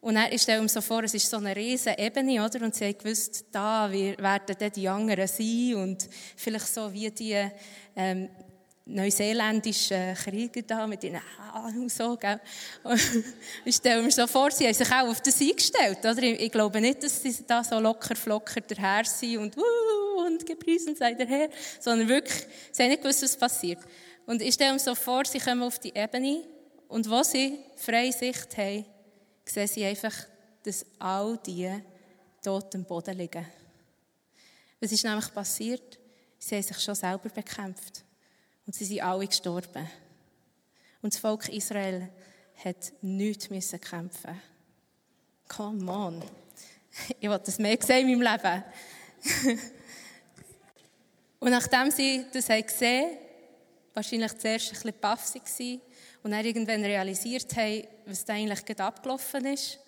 Und 0.00 0.14
dann, 0.14 0.32
ich 0.32 0.40
stelle 0.40 0.62
mir 0.62 0.70
so 0.70 0.80
vor, 0.80 1.04
es 1.04 1.12
ist 1.12 1.28
so 1.28 1.36
eine 1.36 1.54
riesige 1.54 1.98
Ebene, 1.98 2.42
oder? 2.42 2.64
Und 2.64 2.74
sie 2.74 2.86
haben 2.86 2.96
gewusst, 2.96 3.44
da 3.52 3.92
werden 3.92 4.56
dann 4.58 4.72
die 4.72 4.88
anderen 4.88 5.28
sein. 5.28 5.74
Und 5.74 6.08
vielleicht 6.36 6.68
so 6.68 6.90
wie 6.90 7.10
die, 7.10 7.50
ähm, 7.94 8.30
neuseeländischen 8.86 10.14
Krieger 10.14 10.62
da 10.62 10.86
mit 10.86 11.02
ihren 11.02 11.20
Haaren 11.38 11.88
so. 11.88 12.16
Gell? 12.16 12.40
Ich 13.64 13.76
stelle 13.76 14.02
mir 14.02 14.12
so 14.12 14.26
vor, 14.26 14.50
sie 14.52 14.64
haben 14.66 14.74
sich 14.74 14.88
auch 14.88 15.08
auf 15.08 15.20
das 15.20 15.40
eingestellt. 15.40 15.98
Oder? 15.98 16.22
Ich, 16.22 16.52
glaube 16.52 16.80
nicht, 16.80 17.02
dass 17.02 17.20
sie 17.20 17.36
da 17.46 17.64
so 17.64 17.78
locker 17.80 18.14
flocker 18.14 18.60
daher 18.60 19.04
sind 19.04 19.38
und, 19.38 19.56
uh, 19.56 20.26
und 20.26 20.46
gepriesen 20.46 20.94
sei 20.94 21.14
der 21.14 21.26
Herr, 21.26 21.48
sondern 21.80 22.08
wirklich, 22.08 22.46
sie 22.70 22.82
haben 22.84 22.90
nicht 22.90 23.02
gewusst, 23.02 23.22
was 23.24 23.36
passiert. 23.36 23.80
Und 24.24 24.40
ich 24.40 24.54
stelle 24.54 24.72
mir 24.72 24.78
so 24.78 24.94
vor, 24.94 25.24
sie 25.24 25.40
kommen 25.40 25.62
auf 25.62 25.78
die 25.78 25.94
Ebene 25.94 26.44
und 26.88 27.10
wo 27.10 27.22
sie 27.22 27.58
freie 27.76 28.12
Sicht 28.12 28.56
haben, 28.56 28.86
sehen 29.44 29.68
sie 29.68 29.84
einfach, 29.84 30.14
dass 30.62 30.86
all 30.98 31.38
die 31.44 31.70
tot 32.42 32.74
am 32.74 32.84
Boden 32.84 33.16
liegen. 33.16 33.46
Was 34.80 34.92
ist 34.92 35.04
nämlich 35.04 35.32
passiert? 35.32 35.98
Sie 36.38 36.54
haben 36.54 36.62
sich 36.62 36.78
schon 36.78 36.94
selber 36.94 37.28
bekämpft. 37.28 38.05
Und 38.66 38.74
sie 38.74 38.84
sind 38.84 39.02
alle 39.02 39.26
gestorben. 39.26 39.88
Und 41.02 41.14
das 41.14 41.20
Volk 41.20 41.48
Israel 41.48 42.08
hat 42.64 42.92
nichts 43.00 43.48
kämpfen. 43.80 44.40
Come 45.48 45.90
on. 45.90 46.22
Ich 47.20 47.28
wollte 47.28 47.44
das 47.46 47.58
mehr 47.58 47.76
sehen 47.80 48.08
in 48.08 48.18
meinem 48.18 48.32
Leben. 48.32 49.60
und 51.40 51.50
nachdem 51.50 51.90
sie 51.90 52.24
das 52.32 52.46
gesehen 52.46 53.10
haben, 53.10 53.18
wahrscheinlich 53.92 54.38
zuerst 54.38 54.68
ein 54.68 54.72
bisschen 54.72 54.94
baff 54.98 55.34
waren 55.34 55.80
und 56.22 56.30
dann 56.30 56.44
irgendwann 56.44 56.82
realisiert 56.82 57.54
haben, 57.54 57.86
was 58.06 58.24
da 58.24 58.32
eigentlich 58.32 58.64
gerade 58.64 58.84
abgelaufen 58.84 59.44
ist 59.44 59.78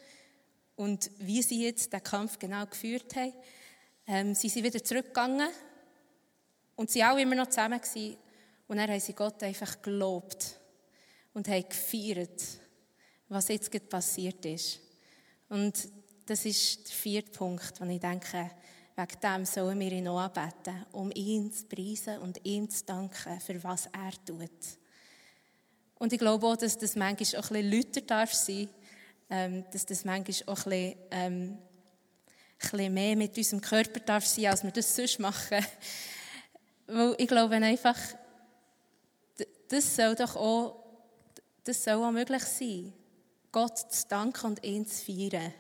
und 0.77 1.11
wie 1.19 1.43
sie 1.43 1.65
jetzt 1.65 1.93
den 1.95 2.03
Kampf 2.03 2.39
genau 2.39 2.67
geführt 2.67 3.17
haben, 3.17 3.33
ähm, 4.07 4.35
sind 4.35 4.51
sie 4.51 4.63
wieder 4.63 4.85
zurückgegangen 4.85 5.49
und 6.77 6.91
sie 6.91 7.03
auch 7.03 7.17
immer 7.17 7.35
noch 7.35 7.49
zusammen 7.49 7.81
gewesen 7.81 8.19
und 8.69 8.77
dann 8.77 8.91
haben 8.91 9.01
sie 9.01 9.15
Gott 9.15 9.43
einfach 9.43 9.83
gelobt 9.83 10.61
und 11.33 11.49
haben 11.49 11.69
gefeiert, 11.69 12.43
was 13.29 13.49
jetzt 13.49 13.89
passiert 13.89 14.45
ist. 14.45 14.81
Und 15.49 15.89
das 16.27 16.45
ist 16.45 16.87
der 16.87 16.95
vierte 16.95 17.31
Punkt, 17.33 17.81
wo 17.81 17.85
ich 17.87 18.01
denke, 18.01 18.51
wegen 18.95 19.21
dem 19.23 19.45
sollen 19.45 19.81
wir 19.81 19.93
ihn 19.93 20.09
auch 20.09 20.19
anbeten, 20.19 20.85
um 20.93 21.11
ihn 21.15 21.51
zu 21.53 21.65
preisen 21.65 22.19
und 22.19 22.45
ihm 22.45 22.69
zu 22.69 22.85
danken, 22.85 23.41
für 23.41 23.63
was 23.65 23.87
er 23.87 24.13
tut. 24.27 24.51
Und 25.99 26.13
ich 26.13 26.19
glaube 26.19 26.47
auch, 26.47 26.57
dass 26.57 26.77
das 26.77 26.97
manchmal 26.97 27.41
auch 27.41 27.51
ein 27.51 27.71
bisschen 27.71 27.73
lauter 27.73 28.01
darf 28.03 28.35
sein, 28.35 28.69
ähm, 29.31 29.65
dass 29.73 29.87
das 29.87 30.05
manchmal 30.05 30.55
auch 30.55 30.67
ein 30.67 30.71
bisschen, 30.71 30.99
ähm, 31.11 31.59
ein 31.59 32.71
bisschen 32.71 32.95
mehr 32.95 33.17
mit 33.17 33.37
unserem 33.37 33.61
Körper 33.61 34.01
darf 34.01 34.27
sein, 34.27 34.47
als 34.47 34.65
wir 34.65 34.71
das 34.71 34.95
sonst 34.95 35.19
machen. 35.19 35.65
Weil 36.87 37.15
ich 37.19 37.29
glaube 37.29 37.55
einfach, 37.55 37.97
das 39.69 39.97
soll 39.97 40.15
doch 40.15 40.37
auch, 40.37 40.85
das 41.65 41.85
soll 41.85 42.03
auch 42.03 42.11
möglich 42.11 42.43
sein, 42.45 42.93
Gott 43.53 43.79
zu 43.79 44.09
danken 44.09 44.47
und 44.47 44.65
ihn 44.65 44.87
zu 44.87 45.05
feiern. 45.05 45.53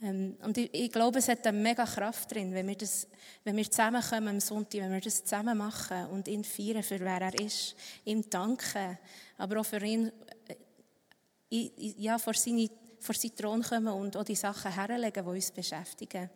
Ähm, 0.00 0.36
und 0.42 0.56
ich, 0.56 0.72
ich, 0.72 0.92
glaube, 0.92 1.18
es 1.18 1.28
hat 1.28 1.46
eine 1.46 1.58
mega 1.58 1.84
Kraft 1.84 2.32
drin, 2.32 2.54
wenn 2.54 2.68
wir, 2.68 2.76
das, 2.76 3.08
wenn 3.44 3.56
wir 3.56 3.68
zusammenkommen 3.68 4.28
am 4.28 4.40
Sonntag, 4.40 4.80
wenn 4.80 4.92
wir 4.92 5.00
das 5.00 5.24
zusammen 5.24 5.58
machen 5.58 6.06
und 6.06 6.28
ihn 6.28 6.44
feiern, 6.44 6.82
für 6.82 7.00
wer 7.00 7.20
er 7.20 7.40
ist, 7.40 7.74
ihm 8.04 8.28
danken, 8.30 8.98
aber 9.38 9.60
auch 9.60 9.66
für 9.66 9.84
ihn, 9.84 10.12
äh, 10.46 11.70
ja, 11.98 12.18
vor, 12.18 12.34
seine, 12.34 12.70
vor 13.00 13.14
seinen 13.14 13.34
Thron 13.34 13.62
kommen 13.62 13.88
und 13.88 14.16
auch 14.16 14.24
die 14.24 14.36
Sachen 14.36 14.72
herlegen, 14.72 15.24
die 15.24 15.30
uns 15.30 15.50
beschäftigen. 15.50 16.30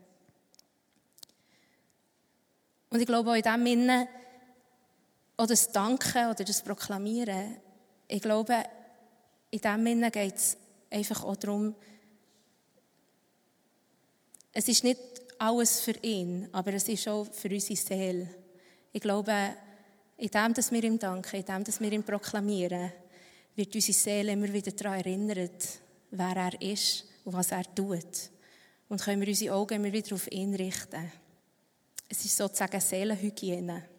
Und 2.90 3.00
ich 3.00 3.06
glaube 3.06 3.30
auch 3.30 3.34
in 3.34 3.42
dem 3.42 3.64
Sinne, 3.64 4.08
oder 5.42 5.54
das 5.54 5.72
Danken 5.72 6.30
oder 6.30 6.44
das 6.44 6.62
Proklamieren, 6.62 7.56
ich 8.06 8.22
glaube, 8.22 8.62
in 9.50 9.60
dem 9.60 9.84
Sinne 9.84 10.10
geht 10.12 10.36
es 10.36 10.56
einfach 10.88 11.24
auch 11.24 11.34
darum, 11.34 11.74
es 14.52 14.68
ist 14.68 14.84
nicht 14.84 15.00
alles 15.38 15.80
für 15.80 15.96
ihn, 16.02 16.48
aber 16.52 16.74
es 16.74 16.86
ist 16.86 17.08
auch 17.08 17.24
für 17.24 17.48
unsere 17.48 17.76
Seele. 17.76 18.28
Ich 18.92 19.00
glaube, 19.00 19.56
in 20.18 20.28
dem, 20.28 20.54
dass 20.54 20.70
wir 20.70 20.84
ihm 20.84 20.98
danken, 21.00 21.34
in 21.34 21.44
dem, 21.44 21.64
dass 21.64 21.80
wir 21.80 21.90
ihm 21.90 22.04
proklamieren, 22.04 22.92
wird 23.56 23.74
unsere 23.74 23.98
Seele 23.98 24.32
immer 24.32 24.52
wieder 24.52 24.70
daran 24.70 25.00
erinnert, 25.00 25.80
wer 26.12 26.36
er 26.36 26.62
ist 26.62 27.04
und 27.24 27.32
was 27.32 27.50
er 27.50 27.74
tut. 27.74 28.30
Und 28.88 29.00
können 29.00 29.20
wir 29.20 29.28
unsere 29.28 29.56
Augen 29.56 29.74
immer 29.74 29.92
wieder 29.92 30.14
auf 30.14 30.30
ihn 30.30 30.54
richten. 30.54 31.10
Es 32.08 32.24
ist 32.24 32.36
sozusagen 32.36 32.80
Seelenhygiene. 32.80 33.91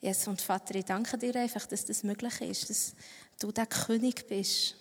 Jesus 0.00 0.28
und 0.28 0.40
Vater, 0.40 0.74
ich 0.76 0.84
danke 0.84 1.18
dir 1.18 1.36
einfach, 1.36 1.66
dass 1.66 1.84
das 1.84 2.02
möglich 2.02 2.40
ist, 2.40 2.70
dass 2.70 2.94
du 3.38 3.52
der 3.52 3.66
König 3.66 4.26
bist. 4.26 4.76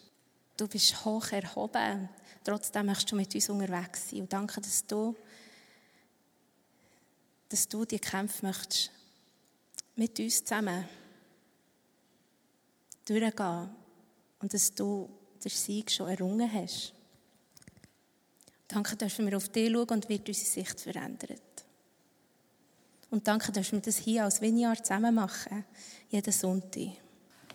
Du 0.55 0.67
bist 0.67 1.03
hoch 1.03 1.31
erhoben. 1.31 2.09
Trotzdem 2.43 2.85
möchtest 2.85 3.11
du 3.11 3.15
mit 3.15 3.33
uns 3.35 3.49
unterwegs 3.49 4.09
sein. 4.09 4.21
Und 4.21 4.33
danke, 4.33 4.61
dass 4.61 4.85
du, 4.85 5.15
dass 7.49 7.67
du 7.67 7.85
die 7.85 7.99
Kämpfe 7.99 8.45
möchtest 8.45 8.91
mit 9.95 10.17
uns 10.19 10.43
zusammen 10.43 10.87
durchgehen 13.05 13.69
und 14.39 14.53
dass 14.53 14.73
du 14.73 15.09
den 15.43 15.51
Sieg 15.51 15.91
schon 15.91 16.09
errungen 16.09 16.51
hast. 16.51 16.93
Danke, 18.67 18.95
dürfen 18.95 19.25
wir 19.29 19.35
auf 19.35 19.49
dich 19.49 19.71
schauen 19.71 19.89
und 19.89 20.07
wird 20.07 20.27
unsere 20.27 20.45
Sicht 20.45 20.79
verändert. 20.79 21.41
Und 23.11 23.27
danke, 23.27 23.51
dass 23.51 23.71
wir 23.71 23.79
das 23.79 23.97
hier 23.97 24.23
als 24.23 24.39
Vineyard 24.39 24.85
zusammen 24.85 25.15
machen, 25.15 25.65
jeden 26.09 26.31
Sonntag. 26.31 26.89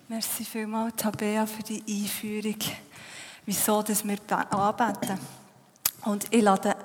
Merci 0.08 0.44
vielmals, 0.44 0.96
Tabea, 0.96 1.46
für 1.46 1.62
die 1.62 1.82
Einführung, 1.88 2.58
wieso 3.46 3.82
dass 3.82 4.04
wir 4.04 4.18
anbeten. 4.28 5.18
Und 6.04 6.26
ich 6.30 6.42
lade 6.42 6.76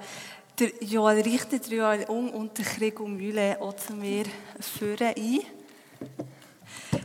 der 0.59 0.83
Joel 0.83 1.21
Richter, 1.21 1.57
der 1.57 1.77
Joel 1.77 2.05
Ung 2.05 2.29
und 2.31 2.57
der 2.57 3.01
und 3.01 3.17
Mühle 3.17 3.59
auch 3.59 3.75
zu 3.75 3.93
mir 3.93 4.25
führen 4.59 5.13
ein. 5.17 5.39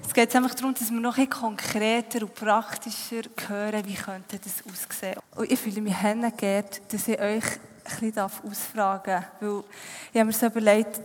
Es 0.06 0.12
geht 0.12 0.36
einfach 0.36 0.54
darum, 0.54 0.74
dass 0.74 0.90
wir 0.90 1.00
noch 1.00 1.16
ein 1.16 1.30
konkreter 1.30 2.22
und 2.22 2.34
praktischer 2.34 3.22
hören, 3.48 3.86
wie 3.86 3.94
könnte 3.94 4.38
das 4.38 4.62
aussehen. 4.70 5.18
Und 5.34 5.50
ich 5.50 5.58
fühle 5.58 5.80
mich 5.80 5.96
geehrt, 6.36 6.82
dass 6.92 7.08
ich 7.08 7.18
euch 7.18 7.44
ein 7.84 8.12
bisschen 8.12 8.18
ausfragen 8.18 9.04
darf, 9.04 9.30
weil 9.40 9.64
ich 10.12 10.20
habe 10.20 10.26
mir 10.26 10.32
so 10.32 10.46
überlegt, 10.46 11.00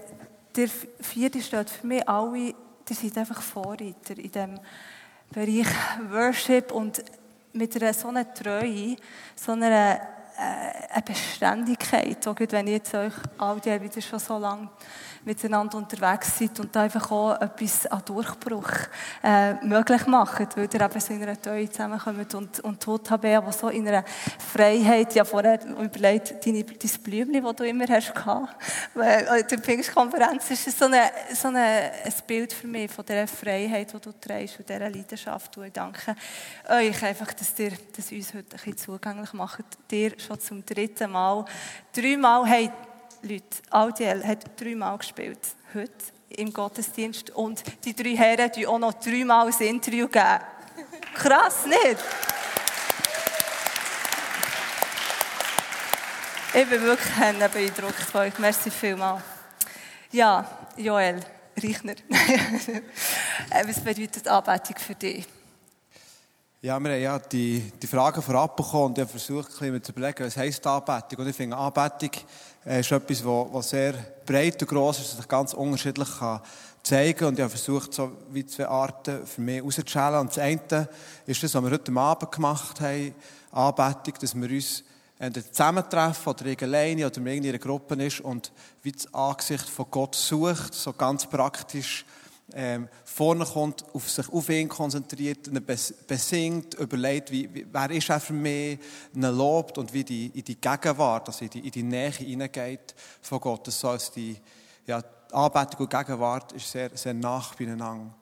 der 0.56 0.68
vierte 1.00 1.42
steht 1.42 1.70
für 1.70 1.88
mich 1.88 2.08
alle, 2.08 2.54
die 2.88 2.94
sind 2.94 3.18
einfach 3.18 3.42
Vorreiter 3.42 4.18
in 4.18 4.32
diesem 4.32 4.60
Bereich 5.32 5.68
Worship 6.10 6.72
und 6.72 7.04
mit 7.54 7.76
einer 7.76 7.94
so 7.94 8.08
einer 8.08 8.34
Treue, 8.34 8.96
so 9.36 9.52
einer 9.52 10.00
eine 10.40 11.02
Beständigkeit. 11.04 12.28
Auch 12.28 12.36
wenn 12.40 12.68
ich 12.68 12.74
jetzt 12.74 12.94
euch 12.94 13.14
all 13.38 13.60
die 13.60 13.82
wieder 13.82 14.02
schon 14.02 14.20
so 14.20 14.38
lange 14.38 14.70
miteinander 15.26 15.78
unterwegs 15.78 16.40
seid 16.40 16.60
und 16.60 16.76
da 16.76 16.84
einfach 16.84 17.12
auch 17.12 17.40
etwas 17.42 17.86
an 17.88 18.02
Durchbruch 18.06 18.72
äh, 19.24 19.54
möglich 19.66 20.08
macht, 20.08 20.56
weil 20.56 20.70
ihr 20.74 20.82
eben 20.82 21.00
so 21.00 21.14
in 21.14 21.24
einer 21.24 21.42
Teue 21.42 21.70
zusammenkommt 21.70 22.34
und, 22.36 22.60
und 22.62 22.88
habe, 23.10 23.42
die 23.46 23.52
so 23.52 23.70
in 23.70 23.88
einer 23.88 24.04
Freiheit, 24.54 25.14
ja 25.16 25.26
vorher 25.26 25.60
überlegt, 25.66 26.46
deine, 26.46 26.64
dein 26.64 27.04
Blümchen, 27.04 27.44
das 27.44 27.56
du 27.56 27.64
immer 27.66 27.86
hast 27.88 28.14
weil 28.94 29.44
die 29.44 29.58
Pfingstkonferenz 29.58 30.52
ist 30.52 30.78
so, 30.78 30.86
eine, 30.86 31.12
so 31.34 31.50
eine, 31.50 31.92
ein 32.04 32.14
Bild 32.26 32.54
für 32.54 32.68
mich 32.68 32.92
von 32.92 33.06
dieser 33.06 33.28
Freiheit, 33.28 33.94
die 33.94 34.00
du 34.00 34.12
trägst 34.14 34.60
und 34.60 34.70
dieser 34.70 34.90
Leidenschaft. 34.90 35.58
Und 35.58 35.66
ich 35.66 35.74
danke 35.74 36.16
euch 36.70 37.04
einfach, 37.04 37.34
dass 37.34 37.58
ihr 37.60 37.72
das 37.96 38.12
uns 38.12 38.34
heute 38.34 38.38
ein 38.38 38.50
bisschen 38.50 38.78
zugänglich 38.78 39.34
macht. 39.34 39.64
Dir 39.92 40.18
schon 40.30 40.40
zum 40.40 40.66
dritten 40.66 41.12
Mal, 41.12 41.44
dreimal, 41.92 42.46
hey, 42.46 42.72
Leute. 43.24 43.46
Aldiel 43.72 44.24
hat 44.26 44.60
dreimal 44.60 44.98
gespielt, 44.98 45.40
heute 45.74 45.92
im 46.30 46.54
Gottesdienst. 46.54 47.32
Und 47.32 47.64
die 47.84 47.96
drei 47.96 48.16
Herren 48.16 48.52
geben 48.52 48.68
auch 48.68 48.80
noch 48.80 48.94
dreimal 48.94 49.48
ein 49.48 49.68
Interview. 49.68 50.08
Geben. 50.08 50.40
Krass, 51.16 51.66
nicht? 51.66 51.98
Ich 56.54 56.70
bin 56.70 56.82
wirklich 56.82 57.16
beeindruckt 57.52 58.02
von 58.12 58.22
euch. 58.22 58.38
Merci 58.40 58.72
vielmals. 58.72 59.24
Ja, 60.12 60.46
Joel 60.78 61.20
Reichner. 61.58 61.96
Was 63.66 63.80
bedeutet 63.80 64.28
Anbetung 64.28 64.78
für 64.78 64.96
dich? 64.96 65.26
Ja, 66.62 66.78
wir 66.78 66.92
haben 66.92 67.02
ja 67.02 67.18
die, 67.20 67.72
die 67.82 67.88
Fragen 67.88 68.22
vorab 68.22 68.58
bekommen 68.58 68.88
und 68.88 68.98
ich 68.98 69.02
habe 69.04 69.12
versucht, 69.12 69.48
bisschen 69.48 69.82
zu 69.82 69.94
überlegen, 69.94 70.26
was 70.26 70.36
heisst 70.36 70.68
Anbetung. 70.68 71.20
Und 71.20 71.30
ich 71.30 71.36
finde, 71.38 71.56
Anbetung 71.56 72.12
äh, 72.66 72.82
ist 72.82 72.92
etwas, 72.92 73.24
was 73.24 73.70
sehr 73.70 73.94
breit 74.26 74.62
und 74.62 74.68
gross 74.68 75.00
ist, 75.00 75.16
sich 75.16 75.28
ganz 75.30 75.54
unterschiedlich 75.54 76.10
kann 76.20 76.42
zeigen 76.84 77.18
kann. 77.18 77.28
Und 77.30 77.36
ich 77.36 77.44
habe 77.44 77.50
versucht, 77.50 77.94
so 77.94 78.12
wie 78.32 78.46
zwei 78.46 78.68
Arten 78.68 79.26
für 79.26 79.40
mich 79.40 79.56
herauszustellen. 79.56 80.20
Und 80.20 80.32
das 80.32 80.40
eine 80.40 80.90
ist 81.26 81.42
das, 81.42 81.56
was 81.56 81.64
wir 81.64 81.72
heute 81.72 81.94
Abend 81.94 82.30
gemacht 82.30 82.82
haben, 82.82 83.16
Anbetung, 83.54 84.16
dass 84.20 84.36
wir 84.36 84.50
uns 84.50 84.84
entweder 85.18 85.50
zusammentreffen 85.54 86.34
oder 86.34 86.62
alleine 86.62 87.06
oder 87.06 87.18
in 87.20 87.28
irgendeiner 87.28 87.60
Gruppe 87.60 87.96
ist 88.04 88.20
und 88.20 88.52
wie 88.84 88.92
das 88.92 89.14
Angesicht 89.14 89.70
von 89.70 89.86
Gott 89.90 90.14
sucht, 90.14 90.74
so 90.74 90.92
ganz 90.92 91.26
praktisch 91.26 92.04
ähm, 92.54 92.88
vorne 93.04 93.46
kommt, 93.46 93.84
auf 93.94 94.10
sich 94.10 94.28
auf 94.30 94.50
ihn 94.50 94.70
konzentriert, 94.70 95.48
ihn 95.48 95.64
besingt, 96.08 96.74
überlegt, 96.76 97.32
wie, 97.32 97.54
wie, 97.54 97.68
wer 97.72 97.92
ist 97.92 98.10
er 98.10 98.20
für 98.20 98.34
mich, 98.34 98.80
ihn 99.14 99.22
lobt 99.22 99.78
und 99.78 99.94
wie 99.94 100.04
die, 100.04 100.28
in 100.28 100.44
die 100.44 100.60
Gegenwart, 100.60 101.28
also 101.28 101.46
in 101.46 101.52
die, 101.52 101.60
in 101.60 101.72
die 101.72 101.84
Nähe 101.84 102.12
hineingeht 102.12 102.96
von 103.22 103.40
Gott. 103.40 103.68
Das 103.68 103.80
so 103.80 103.96
die, 104.16 104.38
ja, 104.86 105.04
Anbetung 105.32 105.82
und 105.82 105.90
Gegenwart 105.90 106.52
ist 106.54 106.72
sehr, 106.72 106.90
sehr 106.96 107.14
nach 107.14 107.56
beieinander. 107.56 108.14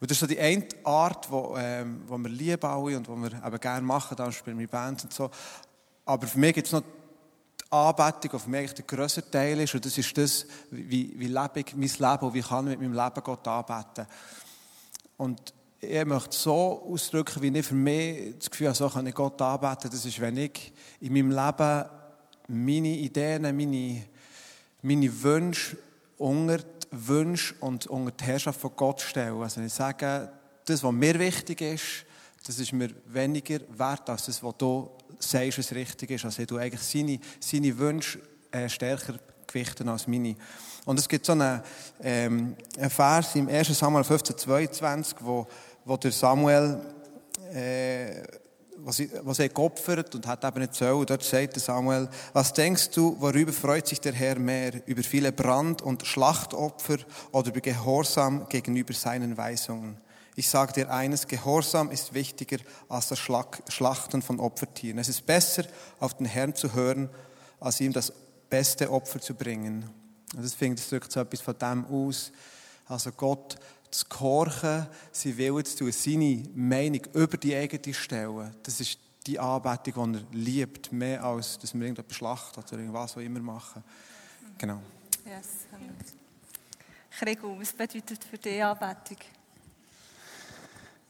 Und 0.00 0.10
das 0.10 0.16
ist 0.16 0.20
so 0.20 0.26
die 0.26 0.40
eine 0.40 0.66
Art, 0.84 1.30
wo, 1.30 1.56
ähm, 1.58 2.02
wo 2.06 2.16
wir 2.16 2.30
lieben 2.30 2.64
alle 2.64 2.96
und 2.96 3.08
wo 3.08 3.16
wir 3.16 3.32
eben 3.32 3.60
gerne 3.60 3.86
machen, 3.86 4.16
dann 4.16 4.32
spielen 4.32 4.58
wir 4.58 4.68
Bands 4.68 5.04
und 5.04 5.12
so. 5.12 5.30
Aber 6.06 6.26
für 6.26 6.38
mich 6.38 6.54
gibt 6.54 6.66
es 6.66 6.72
noch 6.72 6.82
Anbetung 7.70 8.32
auf 8.32 8.46
mich 8.46 8.74
der 8.74 8.84
grösste 8.84 9.28
Teil 9.30 9.60
ist. 9.60 9.74
Und 9.74 9.84
das 9.84 9.96
ist 9.96 10.16
das, 10.18 10.46
wie, 10.70 11.14
wie 11.16 11.28
lebe 11.28 11.60
ich 11.60 11.74
mein 11.74 11.88
Leben 12.10 12.26
und 12.26 12.34
wie 12.34 12.42
kann 12.42 12.66
ich 12.66 12.78
mit 12.78 12.90
meinem 12.90 13.04
Leben 13.04 13.22
Gott 13.22 13.46
anbeten. 13.46 14.06
Und 15.16 15.54
ich 15.80 16.04
möchte 16.04 16.36
so 16.36 16.86
ausdrücken, 16.90 17.42
wie 17.42 17.58
ich 17.58 17.66
für 17.66 17.74
mich 17.74 18.38
das 18.38 18.50
Gefühl 18.50 18.68
habe, 18.68 18.76
so 18.76 18.88
kann 18.88 19.06
ich 19.06 19.14
Gott 19.14 19.40
anbeten. 19.40 19.90
Das 19.90 20.04
ist, 20.04 20.20
wenn 20.20 20.36
ich 20.36 20.72
in 21.00 21.12
meinem 21.12 21.30
Leben 21.30 21.84
meine 22.48 22.88
Ideen, 22.88 23.42
meine, 23.42 24.02
meine 24.82 25.22
Wünsche 25.22 25.76
unter 26.18 26.58
die 26.58 26.64
Wünsche 26.90 27.54
und 27.60 27.86
unter 27.86 28.10
die 28.10 28.24
Herrschaft 28.24 28.60
von 28.60 28.72
Gott 28.76 29.00
stelle. 29.00 29.40
Also 29.40 29.60
ich 29.60 29.72
sage, 29.72 30.30
das, 30.64 30.82
was 30.82 30.92
mir 30.92 31.18
wichtig 31.18 31.60
ist, 31.62 32.04
das 32.46 32.58
ist 32.58 32.72
mir 32.72 32.90
weniger 33.06 33.60
wert 33.70 34.10
als 34.10 34.26
das, 34.26 34.42
was 34.42 34.56
du 34.58 34.90
sagst, 35.22 35.58
was 35.58 35.72
richtig 35.72 36.10
ist. 36.10 36.24
Also 36.24 36.44
du 36.44 36.56
eigentlich 36.56 36.80
seine, 36.80 37.18
seine 37.38 37.76
Wünsche 37.78 38.18
äh, 38.50 38.68
stärker 38.68 39.14
gewichten 39.46 39.88
als 39.88 40.06
meine. 40.06 40.36
Und 40.84 40.98
es 40.98 41.08
gibt 41.08 41.26
so 41.26 41.32
einen, 41.32 41.62
ähm, 42.02 42.56
einen 42.78 42.90
Vers 42.90 43.34
im 43.34 43.48
1. 43.48 43.78
Samuel 43.78 44.04
15, 44.04 44.38
22, 44.38 45.18
wo, 45.20 45.46
wo 45.84 45.96
der 45.96 46.12
Samuel 46.12 46.80
äh, 47.52 48.22
was, 48.84 49.02
was 49.22 49.38
er 49.38 49.48
geopfert 49.48 50.14
und 50.14 50.26
hat 50.26 50.44
eben 50.44 50.60
nicht 50.60 50.74
so. 50.74 50.98
Und 50.98 51.10
dort 51.10 51.22
sagt 51.22 51.54
der 51.54 51.62
Samuel, 51.62 52.08
was 52.32 52.52
denkst 52.52 52.90
du, 52.90 53.16
worüber 53.20 53.52
freut 53.52 53.86
sich 53.86 54.00
der 54.00 54.12
Herr 54.12 54.38
mehr? 54.38 54.72
Über 54.86 55.02
viele 55.02 55.32
Brand- 55.32 55.82
und 55.82 56.06
Schlachtopfer 56.06 56.98
oder 57.32 57.48
über 57.48 57.60
Gehorsam 57.60 58.48
gegenüber 58.48 58.94
seinen 58.94 59.36
Weisungen? 59.36 59.96
Ich 60.40 60.48
sage 60.48 60.72
dir 60.72 60.90
eines, 60.90 61.28
Gehorsam 61.28 61.90
ist 61.90 62.14
wichtiger 62.14 62.56
als 62.88 63.08
das 63.08 63.18
Schlachten 63.18 64.22
von 64.22 64.40
Opfertieren. 64.40 64.98
Es 64.98 65.10
ist 65.10 65.26
besser, 65.26 65.64
auf 65.98 66.16
den 66.16 66.24
Herrn 66.24 66.54
zu 66.54 66.72
hören, 66.72 67.10
als 67.60 67.78
ihm 67.78 67.92
das 67.92 68.10
beste 68.48 68.90
Opfer 68.90 69.20
zu 69.20 69.34
bringen. 69.34 69.84
Und 70.34 70.42
das 70.42 70.56
das 70.56 70.88
drückt 70.88 71.12
so 71.12 71.20
etwas 71.20 71.42
von 71.42 71.58
dem 71.58 71.84
aus. 71.84 72.32
Also 72.86 73.12
Gott 73.12 73.56
zu 73.90 74.06
gehorchen, 74.08 74.86
sein 75.12 75.36
Willen 75.36 75.62
zu 75.62 75.76
tun, 75.76 75.92
seine 75.92 76.42
Meinung 76.54 77.02
über 77.12 77.36
die 77.36 77.54
eigene 77.54 77.92
stellen. 77.92 78.54
Das 78.62 78.80
ist 78.80 78.98
die 79.26 79.38
Anbetung, 79.38 80.14
die 80.14 80.20
er 80.20 80.24
liebt, 80.32 80.90
mehr 80.90 81.22
als, 81.22 81.58
dass 81.58 81.74
wir 81.74 81.82
irgendetwas 81.82 82.16
schlachten 82.16 82.60
oder 82.60 82.78
irgendwas 82.78 83.14
auch 83.14 83.20
immer 83.20 83.40
machen. 83.40 83.84
Genau. 84.56 84.80
Yes. 85.26 85.66
Krigo, 87.10 87.60
was 87.60 87.74
bedeutet 87.74 88.24
für 88.24 88.38
dich 88.38 88.64
Anbetung? 88.64 89.18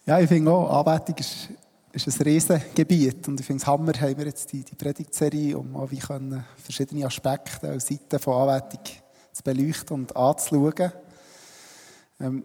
Ja, 0.06 0.18
ich 0.18 0.28
finde 0.28 0.50
auch, 0.50 0.86
Anbetung 0.86 1.16
ist, 1.18 1.48
ist 1.92 2.08
ein 2.08 2.22
Riesengebiet. 2.22 3.28
Und 3.28 3.38
ich 3.38 3.46
finde 3.46 3.60
es 3.60 3.66
Hammer, 3.66 3.92
haben 3.92 4.16
wir 4.16 4.26
jetzt 4.26 4.50
die, 4.50 4.64
die 4.64 4.74
Predigtserie, 4.74 5.56
um 5.56 5.72
mal 5.72 5.90
wie 5.90 5.98
können 5.98 6.44
verschiedene 6.56 7.04
Aspekte 7.04 7.70
und 7.70 7.82
Seiten 7.82 8.18
von 8.18 8.48
Anbetung 8.48 8.80
zu 9.32 9.42
beleuchten 9.42 9.94
und 9.94 10.16
anzuschauen. 10.16 10.92
Ähm, 12.18 12.44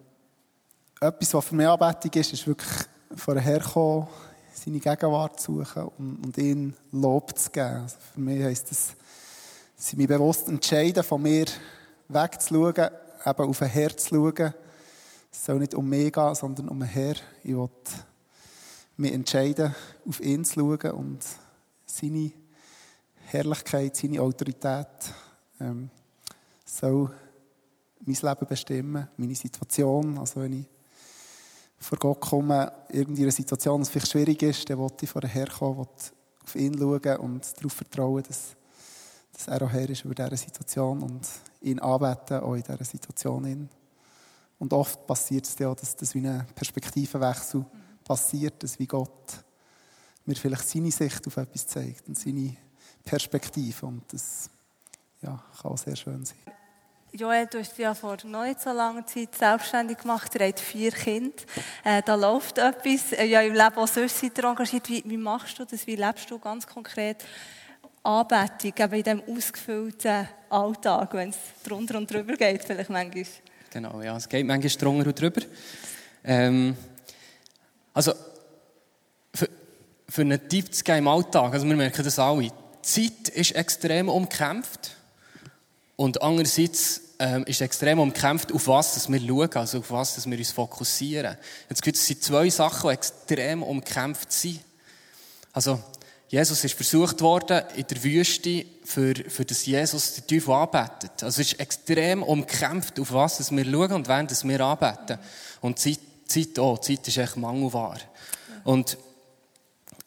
etwas, 1.00 1.34
was 1.34 1.46
für 1.46 1.56
mich 1.56 1.68
Anbetung 1.68 2.12
ist, 2.14 2.34
ist 2.34 2.46
wirklich 2.46 2.72
vorher 3.16 3.44
herkommen, 3.44 4.08
seine 4.54 4.80
Gegenwart 4.80 5.40
zu 5.40 5.64
suchen 5.64 5.84
und, 5.98 6.26
und 6.26 6.38
ihn 6.38 6.74
Lob 6.92 7.38
zu 7.38 7.50
geben. 7.52 7.84
Also 7.84 7.96
für 8.14 8.20
mich 8.20 8.44
heisst 8.44 8.70
das, 8.70 8.94
sie 9.78 9.96
mich 9.96 10.08
bewusst 10.08 10.50
entscheiden, 10.50 11.04
von 11.04 11.22
mir 11.22 11.46
wegzuschauen, 12.10 12.90
eben 13.26 13.50
auf 13.50 13.62
ein 13.62 13.70
Herz 13.70 14.04
zu 14.06 14.16
schauen, 14.16 14.54
es 15.36 15.46
soll 15.46 15.60
nicht 15.60 15.76
um 15.76 15.88
mich 15.88 16.14
gehen, 16.14 16.36
sondern 16.36 16.70
um 16.70 16.80
den 16.80 16.88
Herr. 16.88 17.16
Ich 17.44 17.54
will 17.54 17.70
mich 18.98 19.12
entscheiden, 19.12 19.76
auf 20.08 20.22
ihn 20.22 20.46
zu 20.46 20.54
schauen 20.54 20.92
und 20.92 21.26
seine 21.86 22.32
Herrlichkeit, 23.26 23.96
seine 23.96 24.22
Autorität 24.22 24.88
ähm, 25.60 25.90
soll 26.64 27.12
mein 28.06 28.16
Leben 28.16 28.48
bestimmen, 28.48 29.08
meine 29.18 29.36
Situation. 29.36 30.18
Also 30.18 30.42
wenn 30.42 30.54
ich 30.54 30.66
vor 31.78 31.98
Gott 31.98 32.22
komme, 32.22 32.72
irgendeine 32.90 33.32
Situation, 33.32 33.84
die 33.84 33.90
vielleicht 33.90 34.12
schwierig 34.12 34.42
ist, 34.42 34.70
dann 34.70 34.80
will 34.80 34.90
ich 35.02 35.10
vor 35.10 35.22
Herr 35.22 35.48
kommen, 35.48 35.80
will 35.80 35.86
auf 36.44 36.56
ihn 36.56 36.78
schauen 36.78 37.18
und 37.18 37.58
darauf 37.58 37.74
vertrauen, 37.74 38.24
dass, 38.24 38.56
dass 39.34 39.48
er 39.48 39.62
auch 39.62 39.72
Herr 39.72 39.90
ist 39.90 40.06
über 40.06 40.16
diese 40.16 40.38
Situation 40.38 41.04
und 41.04 41.28
ihn 41.62 41.80
anbeten, 41.80 42.40
auch 42.40 42.56
in 42.56 42.64
dieser 42.64 42.86
Situation. 42.86 43.70
Und 44.58 44.74
oft 44.74 45.06
passiert 45.06 45.46
es 45.46 45.58
ja, 45.60 45.74
dass 45.74 45.96
das 45.96 46.16
wie 46.16 46.26
ein 46.26 46.46
Perspektivenwechsel 46.56 47.66
passiert, 48.04 48.64
dass 48.64 48.80
wie 48.80 48.88
Gott 48.88 49.44
mir 50.26 50.36
vielleicht 50.36 50.68
seine 50.68 50.92
Sicht 50.92 51.28
auf 51.28 51.38
etwas 51.38 51.68
zeigt 51.68 52.08
und 52.08 52.18
seine 52.18 52.56
Perspektive. 53.04 53.86
Und 53.86 54.02
das 54.12 54.50
ja, 55.22 55.44
kann 55.62 55.78
sehr 55.78 55.96
schön 55.96 56.26
sein. 56.26 56.38
Joel, 57.12 57.48
du 57.48 57.60
hast 57.60 57.78
ja 57.78 57.94
vor 57.94 58.18
noch 58.26 58.44
nicht 58.44 58.60
so 58.60 58.72
langer 58.72 59.06
Zeit 59.06 59.36
selbstständig 59.36 60.00
gemacht. 60.00 60.36
Ihr 60.36 60.48
habt 60.48 60.60
vier 60.60 60.92
Kinder. 60.92 61.44
Äh, 61.86 62.02
da 62.06 62.16
läuft 62.16 62.58
etwas. 62.58 63.14
Äh, 63.14 63.26
ja, 63.26 63.42
im 63.42 63.54
Leben 63.54 63.76
auch 63.76 63.88
sonst 63.88 64.20
seid 64.20 64.38
ihr 64.38 64.44
engagiert. 64.44 64.90
Wie, 64.90 65.02
wie 65.06 65.18
machst 65.18 65.58
du 65.58 65.64
das? 65.64 65.88
Wie 65.88 65.96
lebst 65.96 66.30
du 66.30 66.40
ganz 66.40 66.68
konkret 66.68 67.24
Anbetung 68.04 68.74
in 68.76 69.04
diesem 69.04 69.24
ausgefüllten 69.30 70.28
Alltag, 70.50 71.14
wenn 71.14 71.30
es 71.30 71.38
drunter 71.64 71.98
und 71.98 72.12
drüber 72.12 72.34
geht, 72.34 72.66
vielleicht 72.66 72.90
manchmal? 72.90 73.26
Genau, 73.76 74.02
ja, 74.02 74.16
es 74.16 74.30
geht 74.30 74.46
manchmal 74.46 74.72
drunter 74.72 75.08
und 75.10 75.20
drüber. 75.20 75.42
Ähm, 76.24 76.78
also, 77.94 78.14
für, 79.34 79.50
für 80.08 80.22
einen 80.22 80.48
Tipp 80.48 80.74
zu 80.74 80.82
geben 80.82 81.00
im 81.00 81.08
Alltag, 81.10 81.52
also 81.52 81.68
wir 81.68 81.76
merken 81.76 82.02
das 82.02 82.18
alle, 82.18 82.44
die 82.44 82.52
Zeit 82.82 83.28
ist 83.34 83.52
extrem 83.52 84.08
umkämpft 84.08 84.96
und 85.98 86.22
andererseits 86.22 87.02
ähm, 87.20 87.44
ist 87.48 87.60
extrem 87.60 88.00
umkämpft, 88.00 88.54
auf 88.54 88.66
was 88.70 89.10
wir 89.10 89.20
schauen, 89.20 89.54
also 89.56 89.80
auf 89.80 89.92
was 89.92 90.26
wir 90.26 90.38
uns 90.38 90.52
fokussieren. 90.52 91.36
Jetzt 91.68 91.82
gibt 91.82 91.98
es 91.98 92.20
zwei 92.22 92.50
Sachen, 92.50 92.88
die 92.90 92.94
extrem 92.94 93.62
umkämpft 93.62 94.32
sind. 94.32 94.62
Also, 95.52 95.84
Jesus 96.28 96.64
ist 96.64 96.76
versucht 96.76 97.22
worden 97.22 97.62
in 97.76 97.86
der 97.88 98.04
Wüste, 98.04 98.66
für, 98.84 99.14
für 99.28 99.46
das 99.46 99.66
Jesus 99.66 100.16
den 100.16 100.28
Teufel 100.28 100.54
anbetet. 100.54 101.24
Also 101.24 101.42
es 101.42 101.52
ist 101.52 101.60
extrem 101.60 102.24
umkämpft, 102.24 103.00
auf 103.00 103.14
was 103.14 103.52
wir 103.52 103.66
schauen 103.66 103.92
und 103.92 104.08
während 104.08 104.44
wir 104.44 104.62
anbeten. 104.62 105.20
Und 105.62 105.80
Zeit, 105.80 106.00
Zeit 106.28 106.58
auch, 106.60 106.80
Zeit 106.80 107.08
ist 107.08 107.18
echt 107.18 107.38
mangelbar. 107.38 108.00
Und 108.64 108.98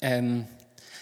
ähm, 0.01 0.47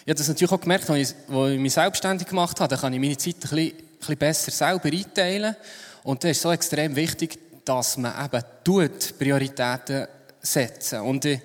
ich 0.04 0.10
habe 0.10 0.18
das 0.18 0.28
natürlich 0.28 0.52
auch 0.52 0.60
gemerkt, 0.60 0.88
als 0.90 1.10
ich, 1.10 1.34
als 1.34 1.52
ich 1.52 1.58
mich 1.58 1.72
selbstständig 1.72 2.28
gemacht 2.28 2.60
habe, 2.60 2.74
da 2.74 2.80
kann 2.80 2.92
ich 2.92 3.00
meine 3.00 3.16
Zeit 3.16 3.36
ein 3.36 3.40
bisschen, 3.40 3.58
ein 3.58 3.98
bisschen 3.98 4.18
besser 4.18 4.50
selber 4.50 4.88
einteilen. 4.88 5.56
Und 6.04 6.22
das 6.22 6.32
ist 6.32 6.42
so 6.42 6.52
extrem 6.52 6.94
wichtig, 6.94 7.38
dass 7.64 7.96
man 7.96 8.24
eben 8.24 8.44
tut, 8.62 9.18
Prioritäten 9.18 10.06
setzen. 10.40 11.00
Und 11.00 11.24
ich, 11.24 11.40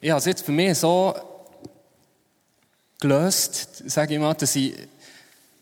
ich 0.00 0.10
habe 0.10 0.20
es 0.20 0.26
jetzt 0.26 0.44
für 0.44 0.52
mich 0.52 0.78
so 0.78 1.14
gelöst, 2.98 3.84
sage 3.86 4.14
ich 4.14 4.20
mal, 4.20 4.34
dass 4.34 4.56
ich, 4.56 4.74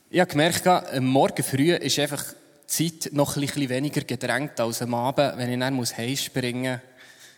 ich 0.09 0.21
habe 0.21 0.31
gemerkt, 0.31 0.67
am 0.67 1.05
Morgen 1.05 1.43
früh 1.43 1.75
ist 1.75 1.99
einfach 1.99 2.25
die 2.71 2.91
Zeit 2.91 3.13
noch 3.13 3.37
ein 3.37 3.43
bisschen 3.43 3.69
weniger 3.69 4.01
gedrängt 4.01 4.59
als 4.59 4.81
am 4.81 4.95
Abend, 4.95 5.37
wenn 5.37 5.53
ich 5.53 5.59
dann 5.59 5.75
muss 5.75 5.97
heimspringen 5.97 6.73
muss, 6.73 6.81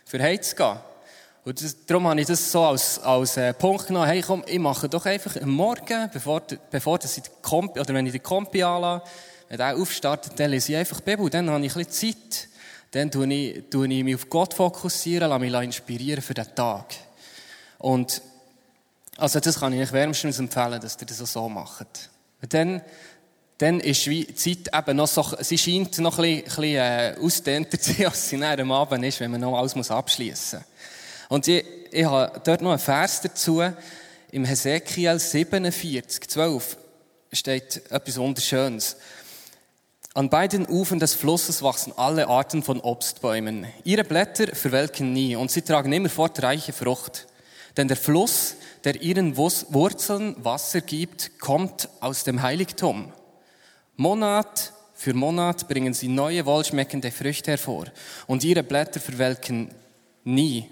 für 0.05 0.23
heimzugehen. 0.23 0.77
Und 1.43 1.61
das, 1.61 1.85
darum 1.85 2.07
habe 2.07 2.21
ich 2.21 2.27
das 2.27 2.51
so 2.51 2.63
als, 2.63 2.99
als 2.99 3.35
äh, 3.35 3.53
Punkt 3.53 3.87
genommen, 3.87 4.07
hey 4.07 4.21
komm, 4.21 4.43
ich 4.47 4.59
mache 4.59 4.87
doch 4.87 5.05
einfach 5.05 5.35
am 5.35 5.49
Morgen, 5.49 6.09
bevor, 6.13 6.43
bevor 6.71 6.97
das 6.97 7.17
ich 7.17 7.23
die 7.23 7.29
Kompi, 7.41 7.79
oder 7.79 7.93
wenn 7.93 8.05
ich 8.05 8.13
die 8.13 8.19
Kompi 8.19 8.63
anlasse, 8.63 9.03
wenn 9.49 9.57
der 9.57 9.75
aufstartet, 9.75 10.33
dann 10.39 10.51
lese 10.51 10.73
ich 10.73 10.77
einfach 10.77 11.01
die 11.01 11.11
Bibel, 11.11 11.29
dann 11.29 11.49
habe 11.49 11.65
ich 11.65 11.75
ein 11.75 11.83
bisschen 11.83 12.13
Zeit. 12.13 12.47
Dann 12.91 13.11
tue 13.11 13.31
ich, 13.33 13.63
tue 13.69 13.87
ich 13.87 14.03
mich 14.03 14.15
auf 14.15 14.29
Gott 14.29 14.53
fokussieren, 14.53 15.29
lasse 15.29 15.39
mich 15.41 15.53
inspirieren 15.53 16.21
für 16.21 16.33
den 16.33 16.55
Tag. 16.55 16.85
Und, 17.79 18.21
also 19.19 19.39
das 19.39 19.59
kann 19.59 19.73
ich 19.73 19.81
euch 19.81 19.91
wärmstens 19.91 20.39
empfehlen, 20.39 20.79
dass 20.81 20.97
ihr 20.99 21.07
das 21.07 21.17
so 21.17 21.49
macht. 21.49 22.09
Dann, 22.47 22.81
dann 23.57 23.79
ist 23.79 24.05
die 24.05 24.33
Zeit 24.33 24.73
eben 24.73 24.97
noch 24.97 25.07
so, 25.07 25.25
sie 25.41 25.57
scheint 25.57 25.97
noch 25.99 26.17
ein 26.19 26.43
bisschen, 26.43 26.43
bisschen 26.43 26.75
äh, 26.75 27.15
ausdehnter 27.19 27.79
zu 27.81 27.93
sein, 27.93 28.05
als 28.05 28.29
sie 28.29 28.43
am 28.43 28.71
Abend 28.71 29.05
ist, 29.05 29.19
wenn 29.19 29.31
man 29.31 29.41
noch 29.41 29.57
alles 29.57 29.91
abschließen 29.91 30.59
muss. 30.59 30.67
Und 31.29 31.47
ich, 31.47 31.63
ich 31.91 32.05
habe 32.05 32.41
dort 32.43 32.61
noch 32.61 32.71
einen 32.71 32.79
Vers 32.79 33.21
dazu. 33.21 33.61
Im 34.31 34.45
Hesekiel 34.45 35.19
47, 35.19 36.27
12 36.27 36.77
steht 37.31 37.91
etwas 37.91 38.17
Wunderschönes. 38.17 38.97
An 40.15 40.29
beiden 40.29 40.67
Ufern 40.67 40.99
des 40.99 41.13
Flusses 41.13 41.61
wachsen 41.61 41.93
alle 41.95 42.27
Arten 42.27 42.63
von 42.63 42.81
Obstbäumen. 42.81 43.67
Ihre 43.83 44.03
Blätter 44.03 44.55
verwelken 44.55 45.13
nie 45.13 45.35
und 45.35 45.51
sie 45.51 45.61
tragen 45.61 45.93
immerfort 45.93 46.41
reiche 46.41 46.73
Frucht. 46.73 47.27
Denn 47.77 47.87
der 47.87 47.97
Fluss, 47.97 48.55
der 48.83 49.01
ihren 49.01 49.37
Wurzeln 49.37 50.35
Wasser 50.43 50.81
gibt, 50.81 51.39
kommt 51.39 51.89
aus 51.99 52.23
dem 52.23 52.41
Heiligtum. 52.41 53.11
Monat 53.95 54.73
für 54.93 55.13
Monat 55.13 55.67
bringen 55.67 55.93
sie 55.93 56.09
neue 56.09 56.45
wohlschmeckende 56.45 57.11
Früchte 57.11 57.51
hervor 57.51 57.85
und 58.27 58.43
ihre 58.43 58.63
Blätter 58.63 58.99
verwelken 58.99 59.73
nie. 60.25 60.69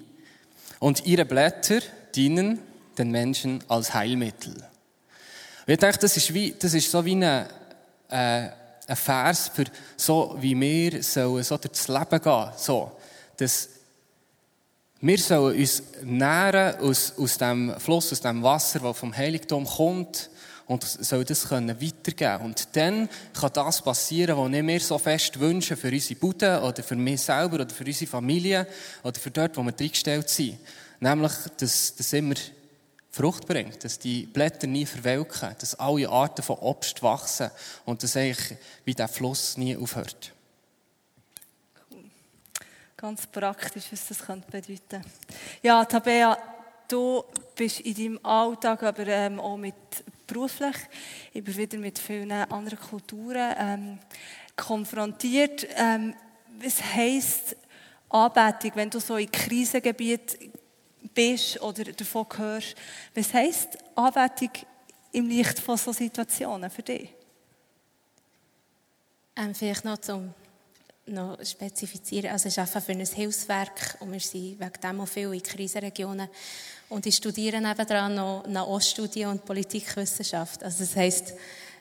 Und 0.79 1.05
ihre 1.05 1.25
Blätter 1.25 1.79
dienen 2.13 2.59
den 2.97 3.11
Menschen 3.11 3.63
als 3.67 3.93
Heilmittel. 3.93 4.53
Und 4.53 5.73
ich 5.73 5.79
denke, 5.79 5.99
das 5.99 6.17
ist, 6.17 6.33
wie, 6.33 6.55
das 6.57 6.73
ist 6.73 6.91
so 6.91 7.03
wie 7.05 7.13
eine, 7.13 7.47
äh, 8.09 8.49
ein 8.87 8.95
Vers 8.95 9.51
für 9.53 9.65
so, 9.95 10.35
wie 10.39 10.59
wir 10.59 11.03
sollen 11.03 11.43
so 11.43 11.57
durchs 11.57 11.87
Leben 11.87 12.21
gehen. 12.21 12.49
So, 12.57 12.91
dass 13.37 13.69
wir 14.99 15.17
sollen 15.19 15.59
uns 15.59 15.83
nähren 16.03 16.79
aus, 16.79 17.13
aus 17.17 17.37
dem 17.37 17.73
Fluss, 17.79 18.11
aus 18.11 18.21
dem 18.21 18.41
Wasser, 18.41 18.79
das 18.79 18.97
vom 18.97 19.15
Heiligtum 19.15 19.65
kommt 19.65 20.29
und 20.65 20.83
soll 20.83 21.23
das 21.23 21.47
können 21.47 21.81
weitergeben. 21.81 22.45
Und 22.45 22.75
dann 22.75 23.07
kann 23.39 23.51
das 23.53 23.81
passieren, 23.81 24.37
was 24.37 24.51
ich 24.51 24.63
mir 24.63 24.79
so 24.79 24.97
fest 24.97 25.39
wünsche 25.39 25.77
für 25.77 25.89
unsere 25.89 26.19
Bude 26.19 26.61
oder 26.61 26.83
für 26.83 26.95
mich 26.95 27.21
selber 27.21 27.61
oder 27.61 27.69
für 27.69 27.85
unsere 27.85 28.09
Familie 28.09 28.67
oder 29.03 29.19
für 29.19 29.31
dort, 29.31 29.55
wo 29.55 29.63
wir 29.63 29.73
reingestellt 29.79 30.29
sind. 30.29 30.57
Nämlich, 30.99 31.33
dass 31.57 31.95
das 31.95 32.13
immer 32.13 32.35
Frucht 33.11 33.47
bringt, 33.47 33.83
dass 33.83 33.99
die 33.99 34.25
Blätter 34.25 34.67
nie 34.67 34.85
verwelken, 34.85 35.55
dass 35.59 35.75
alle 35.75 36.09
Arten 36.09 36.43
von 36.43 36.57
Obst 36.57 37.01
wachsen 37.01 37.49
und 37.85 38.03
dass 38.03 38.17
eigentlich 38.17 38.57
wie 38.83 38.93
der 38.93 39.07
Fluss 39.07 39.57
nie 39.57 39.77
aufhört. 39.77 40.33
Ganz 42.99 43.27
praktisch, 43.27 43.91
was 43.91 44.07
das 44.07 44.25
könnte 44.25 44.49
bedeuten. 44.49 45.05
Ja, 45.61 45.85
Tabea, 45.85 46.35
du 46.87 47.23
bist 47.55 47.81
in 47.81 47.93
deinem 47.93 48.25
Alltag, 48.25 48.81
aber 48.81 49.05
ähm, 49.05 49.39
auch 49.39 49.55
mit 49.55 49.75
beruflich, 50.25 50.75
immer 51.31 51.55
wieder 51.55 51.77
mit 51.77 51.99
vielen 51.99 52.31
anderen 52.31 52.79
Kulturen 52.79 53.53
ähm, 53.55 53.99
konfrontiert. 54.55 55.67
Ähm, 55.75 56.15
was 56.59 56.83
heisst 56.83 57.55
Anbetung, 58.09 58.71
wenn 58.73 58.89
du 58.89 58.99
so 58.99 59.17
in 59.17 59.31
Krisengebiet 59.31 60.51
bist 61.13 61.61
oder 61.61 61.83
davon 61.83 62.25
hörst? 62.35 62.75
Was 63.13 63.31
heisst 63.31 63.77
Anbetung 63.93 64.51
im 65.11 65.27
Licht 65.27 65.59
von 65.59 65.77
solchen 65.77 66.05
Situationen 66.05 66.71
für 66.71 66.81
dich? 66.81 67.13
Ähm, 69.35 69.53
vielleicht 69.53 69.85
noch 69.85 69.99
zum 69.99 70.33
noch 71.07 71.37
spezifizieren. 71.43 72.31
Also 72.31 72.47
ist 72.47 72.59
einfach 72.59 72.81
für 72.81 72.91
ein 72.91 73.05
Hilfswerk 73.05 73.97
und 73.99 74.11
wir 74.11 74.19
sind 74.19 74.59
wegen 74.59 74.81
dem 74.83 75.01
auch 75.01 75.07
viel 75.07 75.33
in 75.33 75.43
Krisenregionen. 75.43 76.29
Und 76.89 77.05
ich 77.05 77.15
studiere 77.15 77.59
nebenan 77.59 78.15
noch 78.15 78.47
Nahoststudie 78.47 79.25
und 79.25 79.45
Politikwissenschaft. 79.45 80.63
Also 80.63 80.83
das 80.83 80.95
heisst, 80.95 81.33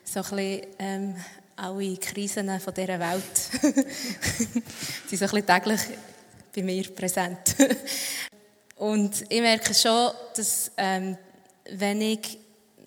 so 0.03 0.21
ein 0.21 0.29
bisschen, 0.29 0.61
ähm, 0.79 1.15
alle 1.55 1.97
Krisen 1.97 2.59
von 2.59 2.73
dieser 2.73 2.99
Welt 2.99 3.37
sind 5.07 5.19
so 5.19 5.25
ein 5.25 5.31
bisschen 5.31 5.45
täglich 5.45 5.81
bei 6.55 6.63
mir 6.63 6.83
präsent. 6.93 7.55
und 8.75 9.23
ich 9.29 9.41
merke 9.41 9.73
schon, 9.73 10.11
dass 10.35 10.71
ähm, 10.77 11.17
wenn 11.71 12.01
ich 12.01 12.39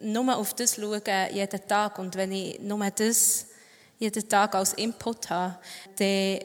nur 0.03 0.37
auf 0.37 0.55
das 0.55 0.77
schaue, 0.77 1.03
jeden 1.33 1.69
Tag, 1.69 1.99
und 1.99 2.17
wenn 2.17 2.33
ich 2.33 2.61
nur 2.61 2.89
das 2.91 3.47
jeden 4.01 4.29
Tag 4.29 4.55
als 4.55 4.73
Input 4.73 5.31
habe, 5.31 5.59
dann 5.97 6.41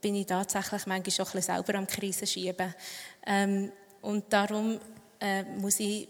bin 0.00 0.14
ich 0.16 0.26
tatsächlich 0.26 0.86
manchmal 0.86 1.12
schon 1.12 1.38
ein 1.38 1.42
selber 1.42 1.74
am 1.76 1.86
Krisen 1.86 2.26
schieben. 2.26 2.74
Ähm, 3.26 3.72
und 4.02 4.32
darum 4.32 4.78
äh, 5.20 5.44
muss 5.44 5.80
ich 5.80 6.08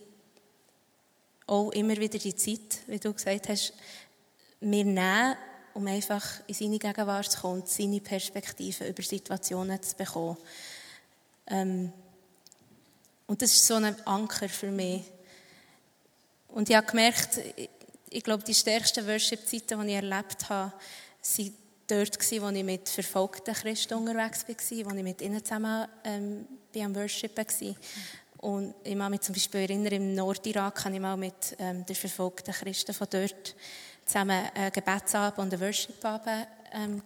auch 1.47 1.71
immer 1.73 1.97
wieder 1.97 2.19
die 2.19 2.35
Zeit, 2.35 2.79
wie 2.87 2.99
du 2.99 3.13
gesagt 3.13 3.49
hast, 3.49 3.75
mir 4.61 4.85
nehmen, 4.85 5.37
um 5.75 5.87
einfach 5.87 6.25
in 6.47 6.55
seine 6.55 6.79
Gegenwart 6.79 7.31
zu 7.31 7.41
kommen 7.41 7.61
und 7.61 7.69
seine 7.69 8.01
Perspektive 8.01 8.89
über 8.89 9.03
Situationen 9.03 9.83
zu 9.83 9.97
bekommen. 9.97 10.37
Ähm, 11.47 11.93
und 13.27 13.43
das 13.43 13.53
ist 13.53 13.67
so 13.67 13.75
ein 13.75 14.07
Anker 14.07 14.49
für 14.49 14.71
mich. 14.71 15.05
Und 16.49 16.69
ich 16.69 16.77
habe 16.77 16.87
gemerkt, 16.87 17.39
ich 18.11 18.25
glaube, 18.25 18.43
die 18.43 18.55
stärksten 18.55 19.07
Worship-Zeiten, 19.07 19.81
die 19.81 19.89
ich 19.89 19.95
erlebt 19.95 20.49
habe, 20.49 20.73
waren 20.73 21.55
dort, 21.87 22.33
wo 22.43 22.49
ich 22.49 22.65
mit 22.65 22.89
verfolgten 22.89 23.55
Christen 23.55 23.95
unterwegs 23.95 24.45
war, 24.49 24.91
wo 24.91 24.97
ich 24.97 25.03
mit 25.03 25.23
ihnen 25.23 25.45
zusammen 25.45 25.87
ähm, 26.05 26.47
bei 26.73 26.85
am 26.85 26.95
Worship 26.95 27.37
war. 27.37 27.75
Und 28.39 28.75
ich 28.85 28.97
kann 28.97 29.11
mich 29.11 29.21
zum 29.21 29.35
Beispiel 29.35 29.61
erinnern, 29.61 29.93
im 29.93 30.15
Nordirak 30.15 30.85
hatte 30.85 30.95
ich 30.95 31.01
mal 31.01 31.17
mit 31.17 31.57
ähm, 31.59 31.85
den 31.85 31.97
verfolgten 31.97 32.55
Christen 32.55 32.95
von 32.95 33.07
dort 33.11 33.55
zusammen 34.05 34.47
einen 34.55 34.73
Gebetsabend 34.73 35.39
und 35.39 35.53
einen 35.53 35.61
Worship-Abend 35.61 36.47
ähm, 36.73 37.03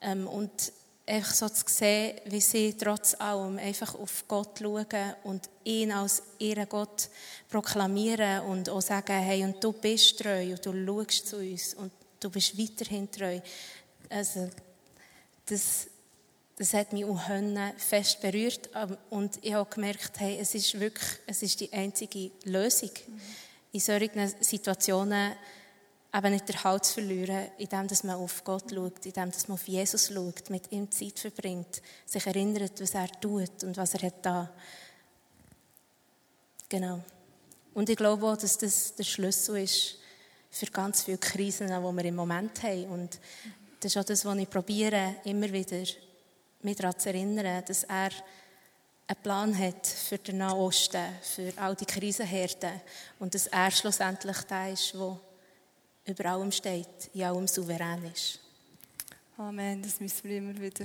Ähm, 0.00 0.28
und 0.28 0.72
einfach 1.08 1.34
so 1.34 1.48
zu 1.48 1.64
sehen, 1.66 2.20
wie 2.26 2.40
sie 2.40 2.74
trotz 2.74 3.14
allem 3.14 3.58
einfach 3.58 3.94
auf 3.94 4.24
Gott 4.28 4.58
schauen 4.60 5.14
und 5.24 5.48
ihn 5.64 5.90
als 5.92 6.22
ihren 6.38 6.68
Gott 6.68 7.08
proklamieren 7.48 8.42
und 8.42 8.68
auch 8.68 8.80
sagen, 8.80 9.18
hey, 9.18 9.42
und 9.44 9.62
du 9.62 9.72
bist 9.72 10.18
treu 10.18 10.52
und 10.52 10.64
du 10.64 10.86
schaust 10.86 11.28
zu 11.28 11.38
uns 11.38 11.74
und 11.74 11.92
du 12.20 12.30
bist 12.30 12.58
weiterhin 12.58 13.10
treu. 13.10 13.40
Also, 14.10 14.48
das, 15.46 15.86
das 16.56 16.74
hat 16.74 16.92
mich 16.92 17.04
auch 17.04 17.20
fest 17.76 18.20
berührt 18.20 18.68
und 19.10 19.38
ich 19.42 19.54
habe 19.54 19.68
gemerkt, 19.70 20.20
hey, 20.20 20.38
es 20.40 20.54
ist 20.54 20.78
wirklich, 20.78 21.10
es 21.26 21.42
ist 21.42 21.60
die 21.60 21.72
einzige 21.72 22.30
Lösung. 22.44 22.90
Mhm. 23.06 23.20
In 23.72 23.80
solchen 23.80 24.32
Situationen 24.40 25.32
eben 26.14 26.32
nicht 26.32 26.48
den 26.48 26.64
Halt 26.64 26.84
zu 26.84 26.94
verlieren, 26.94 27.48
indem 27.58 27.86
man 28.04 28.16
auf 28.16 28.42
Gott 28.44 28.70
schaut, 28.70 29.04
indem 29.04 29.32
man 29.46 29.54
auf 29.54 29.68
Jesus 29.68 30.08
schaut, 30.08 30.50
mit 30.50 30.72
ihm 30.72 30.90
Zeit 30.90 31.18
verbringt, 31.18 31.82
sich 32.06 32.26
erinnert, 32.26 32.80
was 32.80 32.94
er 32.94 33.08
tut 33.20 33.62
und 33.64 33.76
was 33.76 33.94
er 33.94 34.06
hat 34.06 34.24
da. 34.24 34.50
Genau. 36.68 37.00
Und 37.74 37.88
ich 37.88 37.96
glaube 37.96 38.26
auch, 38.26 38.36
dass 38.36 38.58
das 38.58 38.94
der 38.94 39.04
Schlüssel 39.04 39.58
ist 39.58 39.96
für 40.50 40.66
ganz 40.66 41.02
viele 41.02 41.18
Krisen, 41.18 41.68
die 41.68 41.72
wir 41.72 42.04
im 42.04 42.16
Moment 42.16 42.62
haben. 42.62 42.86
Und 42.86 43.20
das 43.80 43.92
ist 43.92 43.98
auch 43.98 44.04
das, 44.04 44.24
was 44.24 44.38
ich 44.38 44.50
probiere, 44.50 45.16
immer 45.24 45.52
wieder 45.52 45.82
mich 46.62 46.76
daran 46.76 46.98
zu 46.98 47.10
erinnern, 47.10 47.64
dass 47.66 47.84
er 47.84 48.10
einen 49.06 49.22
Plan 49.22 49.58
hat 49.58 49.86
für 49.86 50.18
den 50.18 50.38
Nahen 50.38 50.58
Osten, 50.58 51.04
für 51.22 51.52
all 51.56 51.74
die 51.76 51.86
Krisenherden 51.86 52.80
und 53.18 53.34
dass 53.34 53.46
er 53.46 53.70
schlussendlich 53.70 54.38
der 54.42 54.72
ist, 54.72 54.92
der 54.94 55.20
über 56.08 56.26
allem 56.26 56.50
steht, 56.50 57.10
in 57.14 57.22
allem 57.22 57.46
souverän 57.46 58.04
ist. 58.12 58.40
Amen, 59.36 59.82
das 59.82 60.00
müssen 60.00 60.28
wir 60.28 60.38
immer 60.38 60.54
wieder 60.54 60.84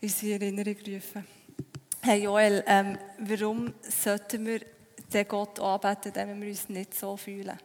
in 0.00 0.08
unsere 0.08 0.32
Erinnerung 0.32 0.76
rufen. 0.86 1.26
Hey 2.00 2.24
Joel, 2.24 2.64
ähm, 2.66 2.98
warum 3.18 3.74
sollten 3.82 4.46
wir 4.46 4.60
den 5.12 5.28
Gott 5.28 5.60
anbeten, 5.60 6.12
wenn 6.14 6.40
wir 6.40 6.48
uns 6.48 6.68
nicht 6.68 6.94
so 6.94 7.16
fühlen? 7.16 7.58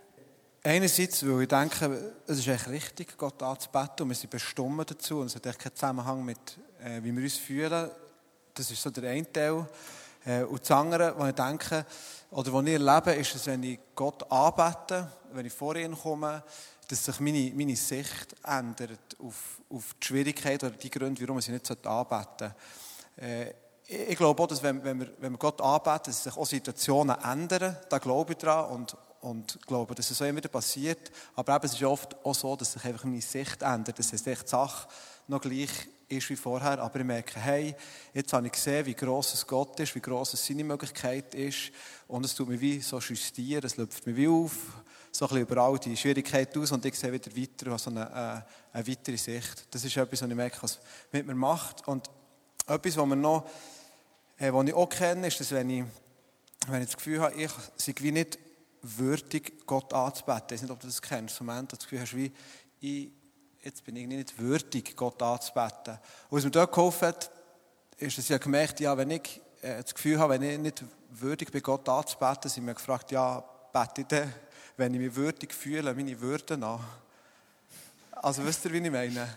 Einerseits, 0.63 1.25
weil 1.27 1.41
ich 1.41 1.47
denke, 1.47 2.13
es 2.27 2.39
ist 2.39 2.47
echt 2.47 2.67
richtig, 2.69 3.17
Gott 3.17 3.41
anzubeten 3.41 4.03
und 4.03 4.09
wir 4.09 4.15
sind 4.15 4.29
bestimmt 4.29 4.89
dazu 4.89 5.19
und 5.19 5.27
es 5.27 5.35
hat 5.35 5.45
echt 5.45 5.59
keinen 5.59 5.75
Zusammenhang 5.75 6.23
mit, 6.23 6.57
äh, 6.83 7.03
wie 7.03 7.15
wir 7.15 7.23
uns 7.23 7.37
fühlen. 7.37 7.89
Das 8.53 8.71
ist 8.71 8.81
so 8.81 8.89
der 8.89 9.11
eine 9.11 9.31
Teil. 9.31 9.67
Äh, 10.25 10.43
und 10.43 10.61
das 10.61 10.71
andere, 10.71 11.13
was 11.17 11.29
ich 11.29 11.35
denke, 11.35 11.85
oder 12.31 12.53
was 12.53 12.65
ich 12.65 12.73
erlebe, 12.73 13.11
ist, 13.13 13.35
dass 13.35 13.47
wenn 13.47 13.63
ich 13.63 13.79
Gott 13.95 14.31
anbete, 14.31 15.11
wenn 15.33 15.45
ich 15.45 15.53
vor 15.53 15.75
ihn 15.75 15.97
komme, 15.97 16.43
dass 16.87 17.05
sich 17.05 17.19
meine, 17.19 17.51
meine 17.55 17.75
Sicht 17.75 18.35
ändert 18.43 19.17
auf, 19.19 19.61
auf 19.69 19.95
die 20.01 20.07
Schwierigkeit 20.07 20.63
oder 20.63 20.75
die 20.75 20.89
Gründe, 20.89 21.21
warum 21.21 21.39
ich 21.39 21.47
nicht 21.49 21.69
anbeten 21.69 22.27
sollte. 22.37 22.55
Äh, 23.17 23.53
ich 23.85 24.17
glaube 24.17 24.41
auch, 24.41 24.47
dass 24.47 24.63
wenn, 24.63 24.83
wenn, 24.83 24.99
wir, 24.99 25.11
wenn 25.19 25.33
wir 25.33 25.37
Gott 25.37 25.61
anbeten, 25.61 26.05
dass 26.05 26.23
sich 26.23 26.37
auch 26.37 26.45
Situationen 26.45 27.15
ändern. 27.21 27.77
Da 27.89 27.97
glaube 27.97 28.33
ich 28.33 28.37
dran 28.37 28.65
und, 28.71 28.97
und 29.21 29.59
glaube, 29.67 29.93
dass 29.93 30.09
es 30.09 30.17
so 30.17 30.25
immer 30.25 30.37
wieder 30.37 30.49
passiert. 30.49 31.11
Aber 31.35 31.55
eben, 31.55 31.65
es 31.65 31.73
ist 31.73 31.83
oft 31.83 32.15
auch 32.25 32.33
so, 32.33 32.55
dass 32.55 32.73
sich 32.73 32.85
einfach 32.85 33.03
meine 33.03 33.21
Sicht 33.21 33.61
ändert. 33.61 33.99
Dass 33.99 34.13
es 34.13 34.25
echt 34.25 34.43
die 34.43 34.49
Sache 34.49 34.87
noch 35.27 35.41
gleich 35.41 35.69
ist 36.07 36.29
wie 36.29 36.35
vorher. 36.35 36.79
Aber 36.79 36.99
ich 36.99 37.05
merke, 37.05 37.39
hey, 37.39 37.75
jetzt 38.13 38.33
habe 38.33 38.47
ich 38.47 38.53
gesehen, 38.53 38.85
wie 38.85 38.93
gross 38.93 39.33
es 39.33 39.45
Gott 39.45 39.79
ist, 39.79 39.95
wie 39.95 40.01
gross 40.01 40.33
es 40.33 40.45
seine 40.45 40.63
Möglichkeit 40.63 41.33
ist. 41.35 41.71
Und 42.07 42.25
es 42.25 42.35
tut 42.35 42.49
mir 42.49 42.59
wie 42.59 42.79
so 42.79 42.99
justieren, 42.99 43.65
es 43.65 43.77
lüpft 43.77 44.05
mir 44.05 44.15
wie 44.15 44.27
auf, 44.27 44.53
so 45.11 45.25
ein 45.25 45.29
bisschen 45.29 45.41
überall 45.43 45.77
die 45.77 45.95
Schwierigkeit 45.95 46.57
aus 46.57 46.71
und 46.71 46.83
ich 46.85 46.95
sehe 46.95 47.11
wieder 47.11 47.35
weiter, 47.35 47.69
habe 47.69 47.79
so 47.79 47.91
eine, 47.91 48.45
äh, 48.73 48.77
eine 48.77 48.87
weitere 48.87 49.17
Sicht. 49.17 49.67
Das 49.69 49.83
ist 49.83 49.95
etwas, 49.95 50.21
was 50.21 50.29
ich 50.29 50.35
merke, 50.35 50.57
was 50.61 50.79
mit 51.11 51.27
mir 51.27 51.35
macht. 51.35 51.87
Und 51.87 52.09
etwas, 52.65 52.97
was, 52.97 53.05
wir 53.05 53.15
noch, 53.15 53.47
äh, 54.37 54.51
was 54.51 54.65
ich 54.65 54.73
auch 54.73 54.89
kenne, 54.89 55.27
ist, 55.27 55.39
dass 55.39 55.51
wenn 55.51 55.69
ich, 55.69 55.83
wenn 56.67 56.81
ich 56.81 56.87
das 56.87 56.97
Gefühl 56.97 57.21
habe, 57.21 57.35
ich 57.35 57.51
sei 57.77 57.93
wie 57.99 58.11
nicht 58.11 58.39
würdig, 58.81 59.65
Gott 59.65 59.93
anzubeten. 59.93 60.45
Ich 60.47 60.53
weiß 60.53 60.61
nicht, 60.63 60.71
ob 60.71 60.79
du 60.79 60.87
das 60.87 61.01
kennst. 61.01 61.39
Im 61.39 61.45
Moment, 61.45 61.71
das 61.71 61.79
Gefühl 61.79 62.01
hast, 62.01 62.15
wie 62.15 62.31
ich, 62.81 63.09
jetzt 63.63 63.85
bin 63.85 63.95
ich 63.95 64.07
nicht 64.07 64.37
würdig, 64.37 64.95
Gott 64.95 65.21
anzubeten. 65.21 65.97
Und 66.29 66.37
was 66.37 66.43
mir 66.43 66.51
dort 66.51 66.73
geholfen 66.73 67.07
hat, 67.07 67.31
ist, 67.97 68.17
dass 68.17 68.29
ich 68.29 68.39
gemerkt 68.41 68.79
ja, 68.79 68.97
wenn 68.97 69.11
ich 69.11 69.41
äh, 69.61 69.81
das 69.81 69.93
Gefühl 69.95 70.19
habe, 70.19 70.33
wenn 70.33 70.43
ich 70.43 70.59
nicht 70.59 70.83
würdig 71.11 71.51
bin, 71.51 71.61
Gott 71.61 71.87
anzubeten, 71.87 72.49
sind 72.49 72.65
wir 72.65 72.73
gefragt, 72.73 73.11
ja, 73.11 73.43
bete 73.71 74.01
ich 74.01 74.07
denn, 74.07 74.33
wenn 74.75 74.93
ich 74.93 74.99
mich 74.99 75.15
würdig 75.15 75.53
fühle, 75.53 75.93
meine 75.93 76.19
Würde 76.19 76.55
an. 76.55 76.79
Also 78.11 78.45
wisst 78.45 78.65
ihr, 78.65 78.73
wie 78.73 78.77
ich 78.77 78.91
meine? 78.91 79.27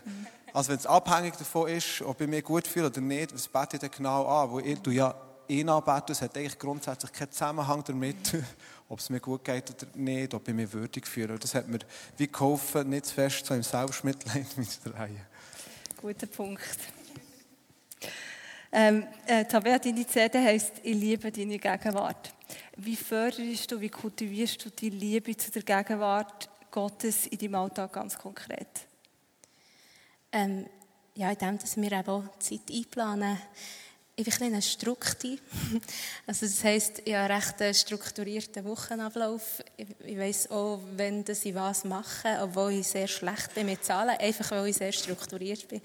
Also 0.53 0.69
wenn 0.69 0.77
es 0.77 0.85
abhängig 0.85 1.35
davon 1.35 1.69
ist, 1.69 2.01
ob 2.01 2.19
ich 2.21 2.27
mich 2.27 2.43
gut 2.43 2.67
fühle 2.67 2.87
oder 2.87 3.01
nicht, 3.01 3.33
was 3.33 3.47
bete 3.47 3.75
ich 3.75 3.79
denn 3.79 3.91
genau 3.91 4.25
an? 4.25 4.49
Wo 4.49 4.59
ich 4.59 4.79
ja 4.87 5.13
ihn 5.47 5.69
anbete, 5.69 6.13
es 6.13 6.21
hat 6.21 6.37
eigentlich 6.37 6.57
grundsätzlich 6.59 7.11
keinen 7.11 7.31
Zusammenhang 7.31 7.83
damit, 7.85 8.33
ob 8.89 8.99
es 8.99 9.09
mir 9.09 9.19
gut 9.19 9.43
geht 9.43 9.69
oder 9.69 9.87
nicht, 9.95 10.33
ob 10.33 10.47
ich 10.47 10.53
mich 10.53 10.71
würdig 10.71 11.07
fühle. 11.07 11.37
Das 11.37 11.55
hat 11.55 11.67
mir 11.67 11.79
wie 12.17 12.27
geholfen, 12.27 12.89
nicht 12.89 13.07
zu 13.07 13.15
fest 13.15 13.45
so 13.45 13.53
im 13.53 13.63
Selbstmitleid 13.63 14.45
mitzudrehen. 14.57 15.21
Guter 16.01 16.27
Punkt. 16.27 16.77
Ähm, 18.71 19.07
äh, 19.25 19.45
Tabea, 19.45 19.79
deine 19.79 20.05
CD 20.05 20.39
heisst 20.39 20.73
«Ich 20.83 20.95
liebe 20.95 21.31
deine 21.31 21.57
Gegenwart». 21.57 22.33
Wie 22.75 22.95
förderst 22.95 23.71
du, 23.71 23.79
wie 23.81 23.89
kultivierst 23.89 24.63
du 24.65 24.69
die 24.69 24.89
Liebe 24.89 25.35
zu 25.35 25.51
der 25.51 25.63
Gegenwart 25.63 26.49
Gottes 26.69 27.27
in 27.27 27.37
deinem 27.39 27.55
Alltag 27.55 27.93
ganz 27.93 28.17
konkret? 28.17 28.67
Ähm, 30.31 30.67
ja, 31.15 31.31
indem 31.31 31.57
dass 31.57 31.77
wir 31.77 31.91
eben 31.91 32.09
auch 32.09 32.37
Zeit 32.39 32.69
einplanen. 32.71 33.37
Ich 34.19 34.25
bin 34.25 34.33
ein 34.33 34.53
bisschen 34.53 34.61
Strukti. 34.63 35.39
Also 36.25 36.47
das 36.47 36.63
heisst, 36.63 37.03
ich 37.05 37.13
habe 37.13 37.31
einen 37.31 37.39
recht 37.39 37.75
strukturierten 37.75 38.65
Wochenablauf. 38.65 39.61
Ich, 39.77 39.85
ich 40.03 40.17
weiss 40.17 40.49
auch, 40.49 40.79
wenn 40.95 41.23
ich 41.23 41.53
was 41.53 41.83
mache, 41.83 42.39
obwohl 42.41 42.71
ich 42.71 42.87
sehr 42.87 43.07
schlecht 43.07 43.53
bin 43.53 43.67
mit 43.67 43.85
Zahlen, 43.85 44.17
einfach 44.17 44.49
weil 44.49 44.69
ich 44.69 44.77
sehr 44.77 44.91
strukturiert 44.91 45.67
bin. 45.67 45.83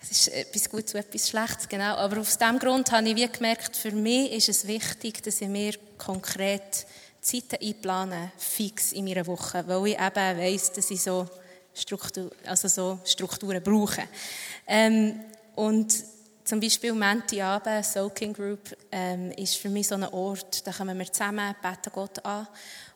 Es 0.00 0.10
ist 0.12 0.28
etwas 0.28 0.70
Gutes 0.70 0.94
und 0.94 1.00
etwas 1.00 1.28
Schlechtes, 1.28 1.68
genau. 1.68 1.96
Aber 1.96 2.20
aus 2.20 2.38
diesem 2.38 2.58
Grund 2.58 2.90
habe 2.90 3.06
ich 3.06 3.16
wie 3.16 3.28
gemerkt, 3.28 3.76
für 3.76 3.92
mich 3.92 4.32
ist 4.32 4.48
es 4.48 4.66
wichtig, 4.66 5.22
dass 5.22 5.42
ich 5.42 5.48
mir 5.48 5.74
konkret 5.98 6.86
Zeiten 7.20 7.62
einplane, 7.62 8.32
fix 8.38 8.92
in 8.92 9.04
meiner 9.04 9.26
Woche, 9.26 9.62
weil 9.66 9.88
ich 9.88 10.00
eben 10.00 10.38
weiss, 10.38 10.72
dass 10.72 10.90
ich 10.90 11.02
so, 11.02 11.28
Struktur, 11.74 12.30
also 12.46 12.66
so 12.66 12.98
Strukturen 13.04 13.62
brauche. 13.62 14.04
Ähm, 14.66 15.20
und 15.54 15.92
zum 16.48 16.60
Beispiel 16.60 16.94
Menti-Abend, 16.94 17.84
Soaking 17.84 18.32
Group, 18.32 18.74
ähm, 18.90 19.30
ist 19.32 19.56
für 19.58 19.68
mich 19.68 19.86
so 19.86 19.96
ein 19.96 20.04
Ort, 20.04 20.66
da 20.66 20.72
kommen 20.72 20.98
wir 20.98 21.12
zusammen, 21.12 21.54
beten 21.60 21.92
Gott 21.92 22.24
an. 22.24 22.48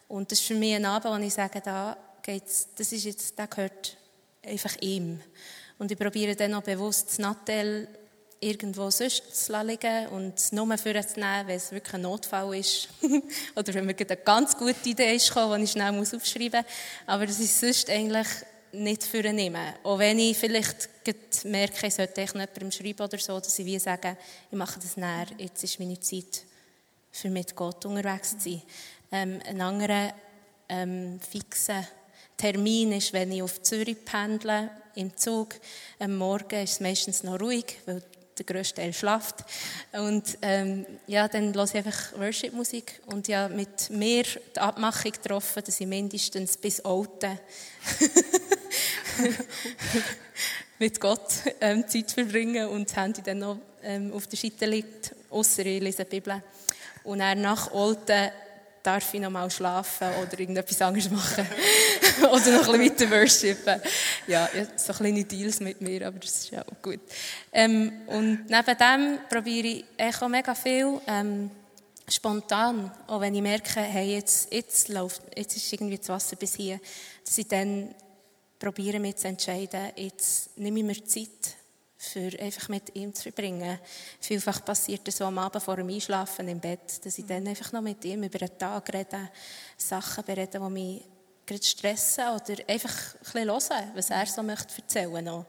Und 0.09 0.33
das 0.33 0.41
ist 0.41 0.47
für 0.47 0.55
mich 0.55 0.75
ein 0.75 0.87
Abend, 0.87 1.12
wo 1.12 1.23
ich 1.23 1.35
sage, 1.35 1.61
da 1.61 1.95
geht's, 2.23 2.69
das 2.75 2.93
ist 2.93 3.05
jetzt, 3.05 3.38
der 3.38 3.47
gehört 3.49 3.99
einfach 4.43 4.75
ihm. 4.81 5.21
Und 5.79 5.91
ich 5.91 5.99
probiere 5.99 6.35
dann 6.35 6.55
auch 6.55 6.62
bewusst 6.62 7.11
das 7.11 7.19
Nattel 7.19 7.88
irgendwo 8.41 8.88
sonst 8.88 9.45
zu 9.45 9.62
liegen 9.62 10.07
und 10.09 10.53
nur 10.53 10.79
für 10.79 11.07
zu 11.07 11.21
nehmen, 11.21 11.47
wenn 11.47 11.57
es 11.57 11.73
wirklich 11.73 11.95
ein 11.95 12.03
Notfall 12.03 12.57
ist. 12.57 12.88
Oder 13.55 13.75
wenn 13.75 13.85
mir 13.85 13.95
eine 13.95 14.17
ganz 14.17 14.57
gute 14.57 14.88
Idee 14.88 15.15
ist, 15.15 15.31
die 15.35 15.62
ich 15.62 15.71
schnell 15.71 16.01
aufschreiben 16.01 16.61
muss. 16.62 17.07
Aber 17.07 17.27
das 17.27 17.38
ist 17.38 17.61
sonst 17.61 17.91
eigentlich 17.91 18.29
nicht 18.73 19.05
für 19.05 19.33
nehmen. 19.33 19.75
Auch 19.83 19.99
wenn 19.99 20.19
ich 20.19 20.37
vielleicht 20.37 20.89
merke, 21.45 21.87
ich 21.87 21.95
sollte 21.95 22.23
jemandem 22.23 22.71
schreiben 22.71 23.03
oder 23.03 23.19
so, 23.19 23.39
dass 23.39 23.59
ich 23.59 23.67
wie 23.67 23.79
sage, 23.79 24.17
ich 24.51 24.57
mache 24.57 24.81
das 24.81 24.97
näher, 24.97 25.27
jetzt 25.39 25.63
ist 25.63 25.79
meine 25.79 26.01
Zeit, 26.01 26.45
für 27.11 27.29
mit 27.29 27.55
Gott 27.55 27.85
unterwegs 27.85 28.39
zu 28.39 28.51
sein. 28.51 28.63
Ähm, 29.11 29.41
ein 29.47 29.61
anderer 29.61 30.15
ähm, 30.69 31.21
fixer 31.21 31.87
Termin 32.37 32.93
ist, 32.93 33.13
wenn 33.13 33.31
ich 33.31 33.43
auf 33.43 33.63
Zürich 33.63 34.05
pendle, 34.05 34.71
im 34.95 35.17
Zug. 35.17 35.55
Am 35.99 36.17
Morgen 36.17 36.63
ist 36.63 36.73
es 36.73 36.81
meistens 36.81 37.23
noch 37.23 37.41
ruhig, 37.41 37.79
weil 37.87 38.03
der 38.39 38.47
grösste 38.47 38.77
Teil 38.77 38.93
schlaft. 38.93 39.45
Und 39.93 40.39
ähm, 40.43 40.87
ja, 41.07 41.29
dann 41.29 41.55
höre 41.55 41.65
ich 41.65 41.75
einfach 41.75 42.19
Worship-Musik 42.19 43.01
und 43.07 43.29
ja 43.29 43.49
mit 43.49 43.91
mir 43.91 44.25
die 44.25 44.61
Abmachung 44.61 45.13
getroffen, 45.13 45.63
dass 45.65 45.81
ich 45.81 45.87
mindestens 45.87 46.57
bis 46.57 46.81
Alten 46.81 47.39
mit 50.79 51.01
Gott 51.01 51.29
ähm, 51.61 51.87
Zeit 51.87 52.12
verbringe 52.12 52.68
und 52.68 52.88
das 52.88 52.96
Handy 52.96 53.22
dann 53.22 53.38
noch 53.38 53.59
ähm, 53.83 54.12
auf 54.12 54.27
der 54.27 54.38
Seite 54.38 54.66
liegt, 54.66 55.14
außer 55.31 55.64
ich 55.66 55.81
lese 55.81 56.05
die 56.05 56.20
Bibel. 56.20 56.42
Und 57.05 57.18
dann 57.18 57.40
nach 57.40 57.72
Alten 57.72 58.31
darf 58.83 59.14
ich 59.14 59.20
noch 59.20 59.31
mal 59.31 59.51
schlafen 59.51 60.09
oder 60.20 60.38
irgendetwas 60.38 60.83
anderes 60.83 61.11
machen. 61.11 61.46
oder 62.22 62.59
noch 62.59 62.72
ein 62.72 62.81
bisschen 62.81 63.11
weiter 63.11 63.11
worshipen. 63.11 63.81
Ja, 64.27 64.48
ja, 64.55 64.66
so 64.77 64.92
kleine 64.92 65.25
Deals 65.25 65.61
mit 65.61 65.81
mir, 65.81 66.07
aber 66.07 66.18
das 66.18 66.31
ist 66.31 66.51
ja 66.51 66.62
auch 66.62 66.83
gut. 66.83 67.01
Ähm, 67.53 67.92
und 68.07 68.46
neben 68.48 68.79
dem 68.79 69.18
probiere 69.29 69.66
ich 69.66 69.85
auch 70.22 70.29
mega 70.29 70.55
viel 70.55 71.01
ähm, 71.07 71.51
spontan, 72.09 72.90
auch 73.07 73.20
wenn 73.20 73.35
ich 73.35 73.42
merke, 73.42 73.81
hey, 73.81 74.16
jetzt, 74.16 74.53
jetzt 74.53 74.88
läuft, 74.88 75.22
jetzt 75.37 75.57
ist 75.57 75.72
irgendwie 75.72 75.98
das 75.98 76.09
Wasser 76.09 76.37
bis 76.37 76.57
hier, 76.57 76.81
dass 77.25 77.38
ich 77.38 77.46
dann 77.46 77.94
probiere, 78.62 79.01
mich 79.01 79.16
zu 79.16 79.27
entscheiden, 79.27 79.90
jetzt 79.96 80.57
nehme 80.57 80.79
ich 80.79 80.85
mir 80.85 81.05
Zeit, 81.05 81.57
für 81.98 82.31
einfach 82.40 82.68
mit 82.68 82.94
ihm 82.96 83.14
zu 83.14 83.22
verbringen. 83.22 83.79
Vielfach 84.20 84.64
passiert 84.64 85.07
es 85.07 85.16
so 85.16 85.25
am 85.25 85.38
Abend 85.38 85.62
vor 85.62 85.77
dem 85.77 85.88
Einschlafen 85.88 86.48
im 86.48 86.59
Bett, 86.59 87.05
dass 87.05 87.18
ich 87.18 87.27
dann 87.27 87.46
einfach 87.46 87.72
noch 87.72 87.81
mit 87.81 88.05
ihm 88.05 88.22
über 88.25 88.38
den 88.38 88.59
Tag 88.59 88.92
rede, 88.92 89.31
Sachen 89.77 90.25
berede, 90.25 90.59
die 90.59 90.70
mich 90.70 91.03
gerade 91.46 91.62
stressen 91.62 92.25
oder 92.25 92.68
einfach 92.68 93.14
ein 93.14 93.20
bisschen 93.20 93.48
hören, 93.48 93.92
was 93.94 94.11
er 94.11 94.27
so 94.27 94.42
möchte 94.42 94.83
erzählen 94.83 95.12
möchte. 95.12 95.46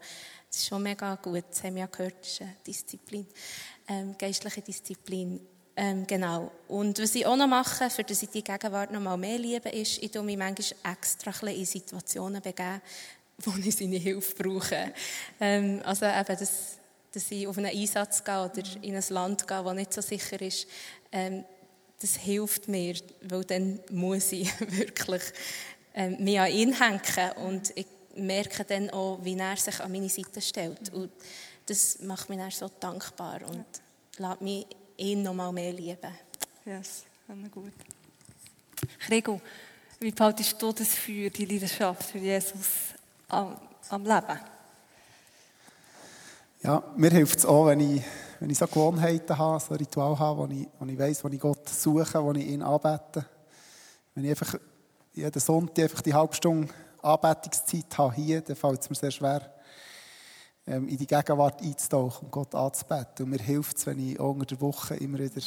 Das 0.48 0.60
ist 0.60 0.68
schon 0.68 0.84
mega 0.84 1.16
gut, 1.16 1.46
das 1.50 1.64
haben 1.64 1.76
wir 1.76 1.82
ja 1.82 1.88
gehört, 1.88 2.20
das 2.22 2.32
ist 2.34 2.42
eine 2.42 2.56
Disziplin, 2.66 3.28
ähm, 3.88 4.16
geistliche 4.18 4.62
Disziplin. 4.62 5.40
Ähm, 5.76 6.06
genau. 6.06 6.52
Und 6.68 7.00
was 7.00 7.16
ich 7.16 7.26
auch 7.26 7.36
noch 7.36 7.48
mache, 7.48 7.90
für 7.90 8.04
dass 8.04 8.22
ich 8.22 8.30
die 8.30 8.44
Gegenwart 8.44 8.92
noch 8.92 9.02
mal 9.02 9.18
mehr 9.18 9.40
liebe, 9.40 9.70
ist, 9.70 10.02
ich 10.04 10.12
tue 10.12 10.22
mich 10.22 10.38
manchmal 10.38 10.94
extra 10.94 11.48
in 11.48 11.66
Situationen 11.66 12.42
begeben, 12.42 12.82
wo 13.40 13.54
ich 13.64 13.76
seine 13.76 13.98
Hilfe 13.98 14.36
brauche. 14.36 14.94
Ähm, 15.40 15.82
also 15.84 16.06
eben, 16.06 16.38
dass, 16.38 16.78
dass 17.12 17.32
ich 17.32 17.48
auf 17.48 17.58
einen 17.58 17.76
Einsatz 17.76 18.24
gehe 18.24 18.40
oder 18.40 18.64
in 18.82 18.96
ein 18.96 19.04
Land 19.10 19.48
gehe, 19.48 19.64
das 19.64 19.76
nicht 19.76 19.94
so 19.94 20.02
sicher 20.02 20.42
ist, 20.42 20.68
ähm, 21.12 21.44
das 22.00 22.18
hilft 22.18 22.68
mir, 22.68 22.96
weil 23.22 23.44
dann 23.46 23.80
muss 23.90 24.32
ich 24.32 24.52
wirklich 24.60 25.24
ähm, 25.96 26.24
mich 26.24 26.40
an 26.40 26.52
ihn 26.52 26.80
hängen 26.80 27.32
und 27.38 27.72
ich 27.76 27.88
merke 28.16 28.64
dann 28.64 28.90
auch, 28.92 29.20
wie 29.24 29.38
er 29.38 29.58
sich 29.58 29.80
an 29.80 29.92
meine 29.92 30.10
Seite 30.10 30.42
stellt. 30.42 30.94
Und 30.94 31.12
das 31.66 32.00
macht 32.02 32.30
mich 32.30 32.38
dann 32.38 32.52
so 32.52 32.70
dankbar 32.80 33.42
und 33.48 33.66
lässt 34.18 34.42
mich 34.42 34.68
ihn 34.98 35.24
noch 35.24 35.34
mal 35.34 35.52
mehr 35.52 35.74
lieben. 35.74 36.12
Yes, 36.66 37.04
gut. 37.52 37.74
Gregor, 39.06 39.40
wie 40.00 40.12
behaltest 40.12 40.62
du 40.62 40.72
das 40.72 40.90
für 40.90 41.30
die 41.30 41.46
Leidenschaft 41.46 42.04
für 42.04 42.18
Jesus 42.18 42.94
am, 43.28 43.58
am 43.90 44.04
Leben? 44.04 44.40
Ja, 46.62 46.84
mir 46.96 47.10
hilft 47.10 47.40
es 47.40 47.46
auch, 47.46 47.68
wenn 47.68 47.80
ich, 47.80 48.02
wenn 48.40 48.50
ich 48.50 48.58
so 48.58 48.68
Gewohnheiten 48.68 49.38
habe, 49.38 49.60
so 49.60 49.74
Ritual 49.74 50.18
habe, 50.18 50.40
wo 50.40 50.54
ich, 50.54 50.68
wo 50.80 50.86
ich 50.86 50.98
weiss, 50.98 51.24
wo 51.24 51.28
ich 51.28 51.40
Gott 51.40 51.68
suche, 51.68 52.24
wo 52.24 52.32
ich 52.32 52.48
ihn 52.48 52.62
anbete. 52.62 53.26
Wenn 54.16 54.26
ich 54.26 54.30
einfach 54.30 54.60
jeden 55.14 55.40
Sonntag 55.40 55.84
einfach 55.84 56.02
die 56.02 56.14
halbe 56.14 56.34
Stunde 56.34 56.74
Anbetungszeit 57.02 57.98
habe 57.98 58.14
hier, 58.14 58.42
dann 58.42 58.56
fällt 58.56 58.82
es 58.82 58.90
mir 58.90 58.96
sehr 58.96 59.12
schwer, 59.12 59.54
in 60.66 60.98
die 60.98 61.08
Gegenwart 61.08 61.62
einzutauchen 61.62 62.26
und 62.26 62.32
Gott 62.32 62.56
anzubeten. 62.56 63.26
Und 63.26 63.32
mir 63.32 63.42
hilft 63.42 63.78
es, 63.78 63.86
wenn 63.86 64.00
ich 64.00 64.20
unter 64.20 64.46
der 64.46 64.62
Woche 64.62 64.96
immer 64.96 65.20
wieder 65.20 65.42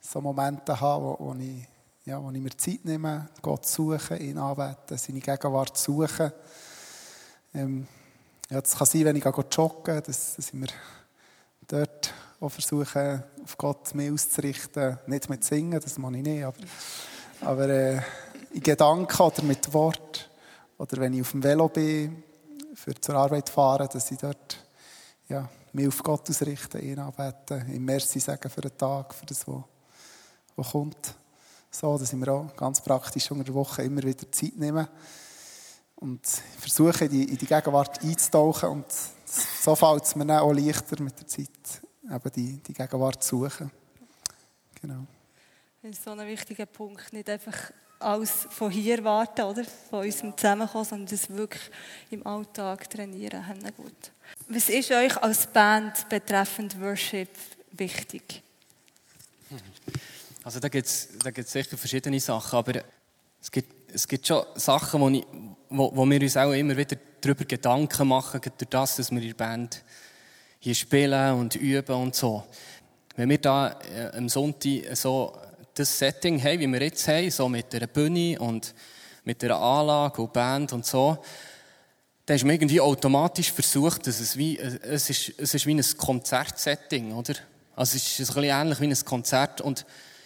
so 0.00 0.20
Momente 0.20 0.80
habe, 0.80 1.04
wo, 1.04 1.16
wo, 1.18 1.34
ich, 1.34 1.66
ja, 2.04 2.22
wo 2.22 2.30
ich 2.30 2.40
mir 2.40 2.56
Zeit 2.56 2.84
nehme, 2.84 3.28
Gott 3.40 3.66
suchen, 3.66 4.20
ihn 4.20 4.38
anbeten, 4.38 4.98
seine 4.98 5.20
Gegenwart 5.20 5.78
suchen. 5.78 6.32
Ähm, 7.54 7.86
ja, 8.50 8.60
das 8.60 8.76
kann 8.76 8.86
sein, 8.86 9.04
wenn 9.04 9.16
ich 9.16 9.24
joggen 9.24 10.02
dass, 10.02 10.36
dass 10.36 10.48
ich 10.48 10.54
mir 10.54 10.68
dort 11.66 12.12
auch 12.40 12.50
versuche, 12.50 13.24
auf 13.42 13.56
Gott 13.56 13.94
mehr 13.94 14.12
auszurichten. 14.12 14.98
Nicht 15.06 15.30
mit 15.30 15.44
Singen, 15.44 15.80
das 15.80 15.96
mache 15.98 16.16
ich 16.16 16.22
nicht, 16.22 16.44
aber, 16.44 16.58
aber 17.40 17.68
äh, 17.68 18.00
in 18.52 18.60
Gedanken 18.60 19.22
oder 19.22 19.42
mit 19.42 19.72
Wort. 19.72 20.28
Oder 20.76 20.96
wenn 20.98 21.14
ich 21.14 21.22
auf 21.22 21.30
dem 21.30 21.42
Velo 21.42 21.68
bin, 21.68 22.22
für 22.74 22.94
zur 23.00 23.14
Arbeit 23.14 23.48
fahren, 23.48 23.88
dass 23.92 24.10
ich 24.10 24.18
dort 24.18 24.58
ja, 25.28 25.48
mich 25.72 25.88
auf 25.88 26.02
Gott 26.02 26.28
ausrichte, 26.28 26.78
ihn 26.78 26.98
anbeten, 26.98 27.72
ihm 27.72 27.84
Merci 27.84 28.20
sagen 28.20 28.50
für 28.50 28.60
den 28.60 28.76
Tag, 28.76 29.14
für 29.14 29.26
das, 29.26 29.46
was, 29.46 29.62
was 30.56 30.70
kommt. 30.70 31.14
So, 31.70 31.98
dass 31.98 32.12
ich 32.12 32.18
mir 32.18 32.32
auch 32.32 32.54
ganz 32.56 32.80
praktisch 32.80 33.30
unter 33.30 33.44
der 33.44 33.54
Woche 33.54 33.82
immer 33.82 34.02
wieder 34.02 34.30
Zeit 34.30 34.56
nehme 34.56 34.88
und 35.96 36.26
versuche, 36.58 37.06
in 37.06 37.10
die, 37.10 37.24
in 37.24 37.38
die 37.38 37.46
Gegenwart 37.46 38.02
einzutauchen. 38.02 38.68
Und 38.68 38.86
so 39.60 39.74
fällt 39.74 40.04
es 40.04 40.14
mir 40.14 40.26
dann 40.26 40.40
auch 40.40 40.52
leichter 40.52 41.02
mit 41.02 41.18
der 41.18 41.26
Zeit, 41.26 41.48
eben 42.04 42.30
die, 42.36 42.62
die 42.62 42.72
Gegenwart 42.72 43.22
zu 43.22 43.40
suchen. 43.40 43.70
Genau. 44.80 45.06
Das 45.82 45.92
ist 45.92 46.04
so 46.04 46.10
ein 46.10 46.26
wichtiger 46.26 46.66
Punkt. 46.66 47.12
Nicht 47.12 47.28
einfach 47.28 47.72
alles 47.98 48.46
von 48.50 48.70
hier 48.70 49.02
warten, 49.04 49.42
oder? 49.42 49.64
Von 49.90 50.00
unserem 50.00 50.36
Zusammenkommen, 50.36 50.84
sondern 50.84 51.06
das 51.06 51.30
wirklich 51.30 51.62
im 52.10 52.26
Alltag 52.26 52.88
trainieren. 52.90 53.44
Gut. 53.76 54.12
Was 54.48 54.68
ist 54.68 54.90
euch 54.90 55.16
als 55.22 55.46
Band 55.46 56.08
betreffend 56.08 56.80
Worship 56.80 57.30
wichtig? 57.72 58.42
Also 60.42 60.60
da 60.60 60.68
gibt 60.68 60.86
es 60.86 61.08
da 61.22 61.30
gibt's 61.30 61.52
sicher 61.52 61.76
verschiedene 61.76 62.20
Sachen, 62.20 62.58
aber 62.58 62.82
es 63.40 63.50
gibt, 63.50 63.90
es 63.94 64.06
gibt 64.06 64.26
schon 64.26 64.44
Sachen, 64.56 65.00
wo, 65.00 65.08
ich, 65.08 65.26
wo, 65.70 65.96
wo 65.96 66.04
wir 66.04 66.20
uns 66.20 66.36
auch 66.36 66.52
immer 66.52 66.76
wieder 66.76 66.96
darüber 67.20 67.44
Gedanken 67.44 68.08
machen, 68.08 68.40
durch 68.42 68.68
das, 68.68 68.96
dass 68.96 69.10
wir 69.10 69.22
in 69.22 69.28
der 69.28 69.34
Band 69.34 69.82
hier 70.58 70.74
spielen 70.74 71.34
und 71.34 71.56
üben 71.56 71.94
und 71.94 72.14
so. 72.14 72.44
Wenn 73.16 73.30
wir 73.30 73.38
da 73.38 73.78
äh, 73.94 74.16
am 74.16 74.28
Sonntag 74.28 74.96
so 74.96 75.36
das 75.74 75.98
Setting 75.98 76.42
haben, 76.42 76.60
wie 76.60 76.66
wir 76.68 76.82
jetzt 76.82 77.06
haben, 77.08 77.30
so 77.30 77.48
mit 77.48 77.72
der 77.72 77.86
Bühne 77.86 78.38
und 78.38 78.74
mit 79.24 79.42
der 79.42 79.56
Anlage 79.56 80.22
und 80.22 80.32
Band 80.32 80.72
und 80.72 80.86
so, 80.86 81.18
dann 82.26 82.36
ist 82.36 82.44
man 82.44 82.54
irgendwie 82.54 82.80
automatisch 82.80 83.52
versucht, 83.52 84.06
dass 84.06 84.20
es 84.20 84.36
wie, 84.36 84.58
es 84.58 85.10
ist, 85.10 85.32
es 85.38 85.54
ist 85.54 85.66
wie 85.66 85.74
ein 85.74 85.84
Konzertsetting, 85.96 87.12
oder? 87.12 87.34
Also 87.76 87.96
es 87.96 88.06
ist 88.06 88.20
ein 88.20 88.26
bisschen 88.26 88.44
ähnlich 88.44 88.80
wie 88.80 88.86
ein 88.86 89.04
Konzert 89.04 89.60
und 89.60 89.84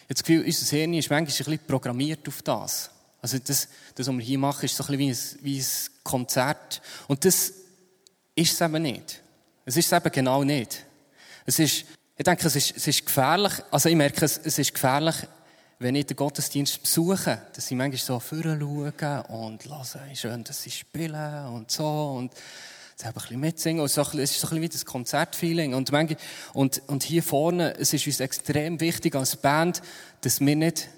das 0.09 0.23
Gefühl, 0.23 0.45
unser 0.45 0.77
Hirn 0.77 0.95
ist 0.95 1.11
manchmal 1.11 1.19
ein 1.21 1.27
bisschen 1.27 1.67
programmiert 1.67 2.27
auf 2.29 2.43
das. 2.43 2.91
Also 3.21 3.39
das, 3.39 3.69
das 3.95 4.07
was 4.07 4.17
wir 4.17 4.25
hier 4.25 4.39
machen, 4.39 4.65
ist 4.65 4.77
so 4.77 4.85
ein 4.85 4.97
bisschen 4.97 5.39
wie 5.43 5.59
ein, 5.59 5.59
wie 5.59 5.59
ein 5.61 6.03
Konzert. 6.05 6.81
Und 7.09 7.25
das 7.25 7.53
ist 8.35 8.53
es 8.53 8.61
eben 8.61 8.83
nicht. 8.83 9.23
Es 9.65 9.77
ist 9.77 9.93
es 9.93 9.93
eben 9.93 10.13
genau 10.13 10.45
nicht. 10.45 10.85
Es 11.45 11.59
ist, 11.59 11.85
ich 12.17 12.25
denke, 12.25 12.47
es 12.47 12.57
ist, 12.57 12.77
es 12.77 12.87
ist 12.87 13.05
gefährlich, 13.05 13.53
also 13.71 13.89
ich 13.89 13.97
merke, 13.97 14.25
es, 14.25 14.39
es 14.39 14.59
ist 14.59 14.73
gefährlich, 14.73 15.17
wenn 15.81 15.95
ich 15.95 16.07
den 16.07 16.17
Gottesdienst 16.17 16.83
besuche, 16.83 17.41
dass 17.55 17.71
ich 17.71 17.77
manchmal 17.77 17.99
so 17.99 18.21
vorne 18.21 19.23
und 19.29 19.65
höre, 19.65 20.17
schön, 20.17 20.43
dass 20.43 20.63
sie 20.63 20.71
spielen 20.71 21.47
und 21.47 21.71
so 21.71 22.15
und 22.17 22.33
selber 22.97 23.21
ein 23.21 23.23
bisschen 23.23 23.41
mitsingen. 23.41 23.81
Und 23.81 23.87
es 23.87 23.97
ist 23.97 24.01
so 24.01 24.11
ein 24.11 24.27
bisschen 24.27 24.63
wie 24.63 24.69
das 24.69 24.85
Konzertfeeling. 24.85 25.75
Und, 25.75 25.93
und, 26.53 26.83
und 26.89 27.03
hier 27.05 27.23
vorne, 27.23 27.77
es 27.79 27.93
ist 27.93 28.07
uns 28.07 28.19
extrem 28.19 28.81
wichtig 28.81 29.15
als 29.15 29.37
Band, 29.37 29.83
dass 30.23 30.41
wir 30.41 30.57
nicht 30.57 30.89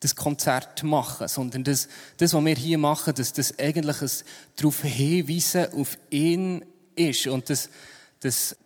das 0.00 0.14
Konzert 0.14 0.82
machen, 0.82 1.28
sondern 1.28 1.64
das, 1.64 1.88
das 2.18 2.34
was 2.34 2.44
wir 2.44 2.56
hier 2.56 2.76
machen, 2.76 3.14
dass 3.14 3.32
das 3.32 3.58
eigentlich 3.58 4.02
ein 4.02 4.10
darauf 4.56 4.82
hinweisen 4.82 5.72
auf 5.72 5.96
ihn 6.10 6.64
ist. 6.96 7.28
Und 7.28 7.48
das, 7.48 7.70
das, 8.20 8.56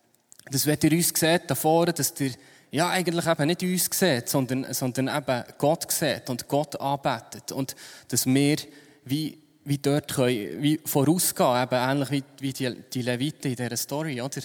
das, 0.50 0.66
wenn 0.66 0.78
ihr 0.82 0.92
uns 0.92 1.12
seht, 1.14 1.42
da 1.48 1.54
vorne, 1.54 1.92
dass 1.92 2.18
ihr 2.18 2.32
ja, 2.76 2.90
eigentlich 2.90 3.26
eben 3.26 3.46
nicht 3.46 3.62
uns 3.62 3.88
sieht, 3.90 4.28
sondern, 4.28 4.66
sondern 4.74 5.08
eben 5.08 5.44
Gott 5.56 5.90
sieht 5.90 6.28
und 6.28 6.46
Gott 6.46 6.78
arbeitet. 6.78 7.50
Und 7.50 7.74
dass 8.08 8.26
wir 8.26 8.58
wie, 9.06 9.38
wie 9.64 9.78
dort 9.78 10.12
können, 10.12 10.62
wie 10.62 10.78
vorausgehen, 10.84 11.62
eben 11.62 11.74
ähnlich 11.74 12.10
wie, 12.10 12.22
wie 12.40 12.52
die, 12.52 12.82
die 12.92 13.00
Leviten 13.00 13.50
in 13.50 13.56
dieser 13.56 13.78
Story, 13.78 14.20
oder? 14.20 14.42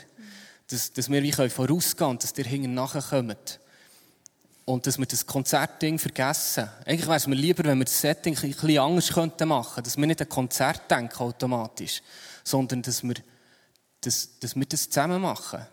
Dass, 0.69 0.93
dass 0.93 1.09
wir 1.11 1.21
wie 1.21 1.31
können 1.31 1.49
vorausgehen 1.49 2.11
und 2.11 2.23
dass 2.23 2.37
ihr 2.37 2.45
hinten 2.45 2.73
nachkommen. 2.73 3.35
Und 4.63 4.87
dass 4.87 4.97
wir 4.97 5.07
das 5.07 5.25
Konzertding 5.25 5.99
vergessen. 5.99 6.69
Eigentlich 6.85 7.07
wäre 7.07 7.17
es 7.17 7.27
mir 7.27 7.35
lieber, 7.35 7.65
wenn 7.65 7.79
wir 7.79 7.85
das 7.85 7.99
Setting 7.99 8.37
ein 8.37 8.51
bisschen 8.51 8.77
anders 8.77 9.13
machen 9.13 9.33
könnten. 9.43 9.83
Dass 9.83 9.97
wir 9.97 10.07
nicht 10.07 10.21
an 10.21 10.29
Konzert 10.29 10.89
denken 10.89 11.19
automatisch, 11.19 12.01
sondern 12.45 12.81
dass 12.81 13.03
wir, 13.03 13.15
dass, 13.99 14.39
dass 14.39 14.55
wir 14.55 14.65
das 14.65 14.89
zusammen 14.89 15.21
machen 15.21 15.67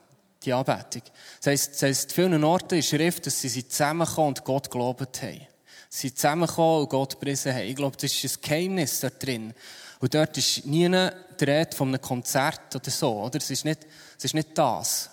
die 0.49 0.53
Anbetung. 0.53 1.03
Das 1.39 1.47
heisst, 1.47 1.75
das 1.75 1.83
heisst, 1.83 2.13
vielen 2.13 2.43
Orten 2.43 2.77
in 2.77 2.83
Schrift, 2.83 3.27
dass 3.27 3.41
sie 3.41 3.69
zusammenkommen 3.69 4.29
und 4.29 4.45
Gott 4.45 4.71
gelobt 4.71 5.23
haben. 5.23 5.47
Sie 5.91 6.15
zusammenkommen 6.15 6.83
und 6.83 6.91
Gott 6.91 7.13
gepriesen 7.13 7.53
haben. 7.55 7.65
Ich 7.65 7.77
glaube, 7.77 7.97
das 7.97 8.13
ist 8.13 8.39
ein 8.39 8.43
Geheimnis 8.43 9.01
da 9.01 9.11
drin. 9.11 9.55
Und 10.01 10.15
dort 10.15 10.37
ist 10.37 10.65
nie 10.67 10.87
eine 10.87 11.15
Rede 11.41 11.77
von 11.77 11.89
einem 11.89 12.01
Konzert 12.01 12.75
oder 12.75 12.91
so, 12.91 13.23
oder? 13.23 13.39
Es 13.39 13.51
ist 13.51 13.65
nicht, 13.65 13.87
es 14.17 14.25
ist 14.25 14.35
nicht 14.35 14.57
das. 14.57 15.11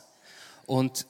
Und 0.66 1.06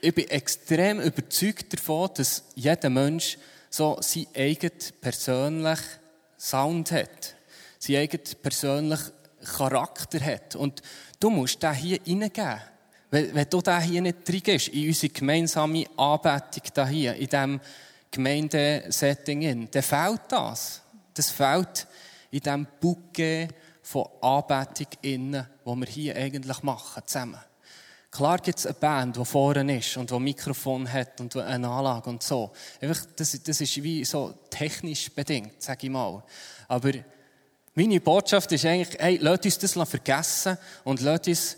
ich 0.00 0.14
bin 0.14 0.28
extrem 0.28 1.00
überzeugt 1.00 1.72
davon, 1.72 2.10
dass 2.14 2.42
jeder 2.54 2.90
Mensch 2.90 3.38
so 3.70 3.98
seinen 4.00 4.26
eigenen 4.34 4.78
persönlichen 5.00 5.84
Sound 6.38 6.90
hat. 6.90 7.36
Seinen 7.78 7.98
eigenen 7.98 8.26
persönlichen 8.42 9.12
Charakter 9.56 10.20
hat. 10.20 10.56
Und 10.56 10.82
du 11.20 11.30
musst 11.30 11.62
den 11.62 11.74
hier 11.74 12.00
reingeben. 12.06 12.60
Wenn, 13.12 13.34
wenn 13.34 13.50
du 13.50 13.60
da 13.60 13.78
hier 13.78 14.00
nicht 14.00 14.26
drin 14.26 14.42
gehst, 14.42 14.68
in 14.68 14.88
unsere 14.88 15.12
gemeinsame 15.12 15.84
Anbetung 15.98 16.88
hier, 16.88 17.14
in 17.14 17.28
diesem 17.28 17.60
Gemeindesetting, 18.10 19.68
dann 19.70 19.82
fehlt 19.82 20.22
das. 20.28 20.80
Das 21.12 21.28
fehlt 21.28 21.86
in 22.30 22.40
diesem 22.40 22.66
Bouquet 22.80 23.48
von 23.82 24.06
Anbetung 24.22 24.86
innen, 25.02 25.46
wo 25.62 25.76
wir 25.76 25.86
hier 25.86 26.16
eigentlich 26.16 26.62
machen, 26.62 27.02
zusammen. 27.04 27.38
Klar 28.10 28.38
gibt 28.38 28.58
es 28.58 28.66
eine 28.66 28.74
Band, 28.74 29.16
die 29.18 29.24
vorne 29.26 29.78
ist 29.78 29.94
und 29.98 30.08
die 30.08 30.14
ein 30.14 30.22
Mikrofon 30.22 30.90
hat 30.90 31.20
und 31.20 31.36
eine 31.36 31.68
Anlage 31.68 32.08
und 32.08 32.22
so. 32.22 32.50
Einfach, 32.80 33.04
das, 33.14 33.42
das 33.42 33.60
ist 33.60 33.82
wie 33.82 34.06
so 34.06 34.32
technisch 34.48 35.10
bedingt, 35.10 35.62
sage 35.62 35.86
ich 35.86 35.92
mal. 35.92 36.22
Aber 36.66 36.92
meine 37.74 38.00
Botschaft 38.00 38.52
ist 38.52 38.64
eigentlich, 38.64 38.98
hey, 38.98 39.18
lasst 39.20 39.44
uns 39.44 39.58
das 39.58 39.88
vergessen 39.88 40.56
und 40.84 41.02
lasst 41.02 41.28
uns 41.28 41.56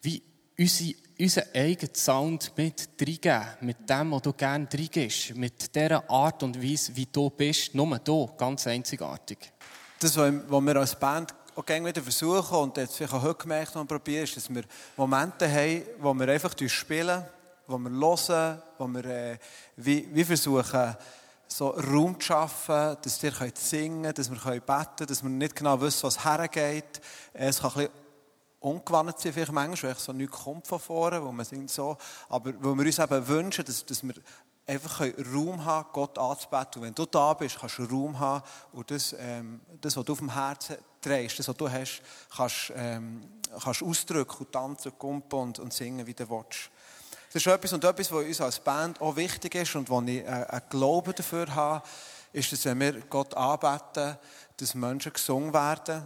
wie 0.00 0.22
unsere, 0.58 0.94
unseren 1.18 1.48
eigenen 1.54 1.94
Sound 1.94 2.52
mit 2.56 2.88
reingeben. 3.00 3.46
Mit 3.60 3.88
dem, 3.88 4.12
was 4.12 4.22
du 4.22 4.32
gerne 4.32 4.68
reingehst. 4.72 5.34
Mit 5.34 5.74
dieser 5.74 6.08
Art 6.10 6.42
und 6.42 6.62
Weise, 6.62 6.94
wie 6.96 7.06
du 7.06 7.30
bist. 7.30 7.74
Nur 7.74 7.98
du, 7.98 8.30
ganz 8.36 8.66
einzigartig. 8.66 9.52
Das, 9.98 10.16
was 10.16 10.32
wir 10.62 10.76
als 10.76 10.98
Band 10.98 11.34
auch 11.54 11.66
gerne 11.66 11.88
wieder 11.88 12.02
versuchen 12.02 12.56
und 12.56 12.76
jetzt 12.76 12.96
vielleicht 12.96 13.12
auch 13.12 13.22
heute 13.22 13.42
gemerkt 13.42 13.76
und 13.76 13.86
probieren, 13.86 14.24
ist, 14.24 14.36
dass 14.36 14.48
wir 14.48 14.62
Momente 14.96 15.50
haben, 15.50 15.82
wo 16.00 16.14
wir 16.14 16.28
einfach 16.28 16.54
spielen, 16.66 17.24
wo 17.66 17.78
wir 17.78 17.90
hören, 17.90 18.62
wo 18.78 18.86
wir 18.88 19.04
äh, 19.04 19.38
wie, 19.76 20.08
wie 20.12 20.24
versuchen, 20.24 20.96
so 21.46 21.68
Raum 21.68 22.18
zu 22.18 22.26
schaffen, 22.26 22.96
dass 23.02 23.22
wir 23.22 23.32
singen 23.54 24.02
können, 24.02 24.14
dass 24.14 24.30
wir 24.30 24.38
beten 24.38 24.64
können, 24.66 25.08
dass 25.08 25.22
wir 25.22 25.28
nicht 25.28 25.54
genau 25.54 25.80
wissen, 25.80 26.04
was 26.04 26.24
hergeht. 26.24 27.00
Es 27.34 27.60
kann 27.60 27.70
ein 27.72 27.76
bisschen 27.76 28.01
ungewandt 28.62 29.18
sind 29.18 29.32
vielleicht 29.32 29.52
manchmal, 29.52 29.92
weil 29.92 30.00
so 30.00 30.12
nichts 30.12 30.38
kommt 30.38 30.66
von 30.66 30.80
vorne, 30.80 31.22
wo 31.22 31.32
man 31.32 31.44
singt 31.44 31.70
so. 31.70 31.96
Aber 32.28 32.52
wo 32.60 32.74
wir 32.74 32.86
uns 32.86 32.98
eben 32.98 33.28
wünschen, 33.28 33.64
dass, 33.64 33.84
dass 33.84 34.02
wir 34.02 34.14
einfach 34.66 35.00
Raum 35.34 35.64
haben, 35.64 35.88
Gott 35.92 36.18
anzubeten. 36.18 36.80
Und 36.80 36.82
wenn 36.82 36.94
du 36.94 37.06
da 37.06 37.34
bist, 37.34 37.58
kannst 37.58 37.78
du 37.78 37.84
Raum 37.84 38.18
haben 38.18 38.44
und 38.72 38.90
das, 38.90 39.14
ähm, 39.18 39.60
das 39.80 39.96
was 39.96 40.04
du 40.04 40.12
auf 40.12 40.18
dem 40.18 40.32
Herzen 40.32 40.76
trägst, 41.00 41.38
das, 41.38 41.48
was 41.48 41.56
du 41.56 41.70
hast, 41.70 42.02
kannst, 42.34 42.72
ähm, 42.76 43.28
ausdrücken 43.52 44.36
und 44.38 44.52
tanzen, 44.52 44.92
kumpen 44.98 45.38
und, 45.38 45.58
und 45.58 45.72
singen, 45.72 46.06
wie 46.06 46.14
du 46.14 46.28
willst. 46.28 46.70
Das 47.32 47.44
ist 47.44 47.46
etwas 47.46 47.72
und 47.72 47.84
etwas, 47.84 48.12
was 48.12 48.24
uns 48.24 48.40
als 48.40 48.60
Band 48.60 49.00
auch 49.00 49.16
wichtig 49.16 49.54
ist 49.54 49.74
und 49.74 49.88
wo 49.88 50.00
ich 50.02 50.18
äh, 50.18 50.26
einen 50.26 50.62
Glauben 50.68 51.14
dafür 51.14 51.54
habe, 51.54 51.82
ist, 52.32 52.52
dass 52.52 52.64
wenn 52.64 52.80
wir 52.80 53.00
Gott 53.02 53.34
anbeten, 53.34 54.16
dass 54.56 54.74
Menschen 54.74 55.12
gesungen 55.12 55.52
werden, 55.52 56.02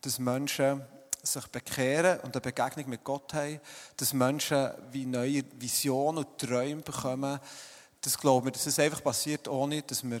dass 0.00 0.18
Menschen 0.18 0.82
sich 1.24 1.46
bekehren 1.48 2.20
und 2.20 2.34
eine 2.34 2.40
Begegnung 2.40 2.88
mit 2.88 3.04
Gott 3.04 3.32
haben, 3.34 3.60
dass 3.96 4.12
Menschen 4.12 4.70
wie 4.92 5.06
neue 5.06 5.42
Visionen 5.58 6.24
und 6.24 6.38
Träume 6.38 6.82
bekommen. 6.82 7.40
Das 8.00 8.18
glauben 8.18 8.46
wir, 8.46 8.52
dass 8.52 8.66
es 8.66 8.78
einfach 8.78 9.02
passiert, 9.02 9.48
ohne 9.48 9.82
dass 9.82 10.04
wir 10.04 10.20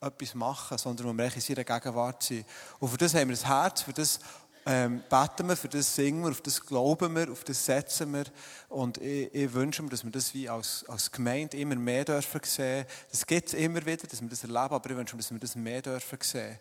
etwas 0.00 0.34
machen, 0.34 0.78
sondern 0.78 1.06
wo 1.08 1.12
wir 1.16 1.34
in 1.34 1.40
seiner 1.40 1.64
Gegenwart 1.64 2.22
sind. 2.22 2.44
Und 2.78 2.88
für 2.88 2.98
das 2.98 3.14
haben 3.14 3.28
wir 3.28 3.36
ein 3.36 3.46
Herz, 3.46 3.82
für 3.82 3.92
das 3.92 4.18
ähm, 4.64 5.02
beten 5.08 5.48
wir, 5.48 5.56
für 5.56 5.68
das 5.68 5.94
singen 5.94 6.22
wir, 6.22 6.30
auf 6.30 6.40
das 6.40 6.64
glauben 6.64 7.16
wir, 7.16 7.30
auf 7.30 7.42
das 7.44 7.64
setzen 7.64 8.12
wir. 8.12 8.24
Und 8.68 8.98
ich, 8.98 9.34
ich 9.34 9.52
wünsche 9.52 9.82
mir, 9.82 9.88
dass 9.88 10.04
wir 10.04 10.10
das 10.10 10.32
wie 10.34 10.48
als, 10.48 10.84
als 10.88 11.10
Gemeinde 11.10 11.56
immer 11.56 11.74
mehr 11.74 12.04
dürfen 12.04 12.40
sehen. 12.44 12.86
Das 13.10 13.26
gibt 13.26 13.48
es 13.48 13.54
immer 13.54 13.84
wieder, 13.84 14.06
dass 14.06 14.20
wir 14.20 14.28
das 14.28 14.42
erleben, 14.42 14.74
aber 14.74 14.90
ich 14.90 14.96
wünsche 14.96 15.16
mir, 15.16 15.22
dass 15.22 15.32
wir 15.32 15.38
das 15.38 15.56
mehr 15.56 15.82
dürfen 15.82 16.18
sehen. 16.22 16.58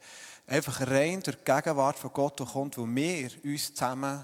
Einfach 0.51 0.85
rein 0.85 1.21
durch 1.23 1.37
die 1.37 1.45
Gegenwart 1.45 1.97
von 1.97 2.11
Gott, 2.11 2.45
kommt, 2.45 2.77
wo 2.77 2.85
wir 2.85 3.31
uns 3.45 3.73
zusammen 3.73 4.21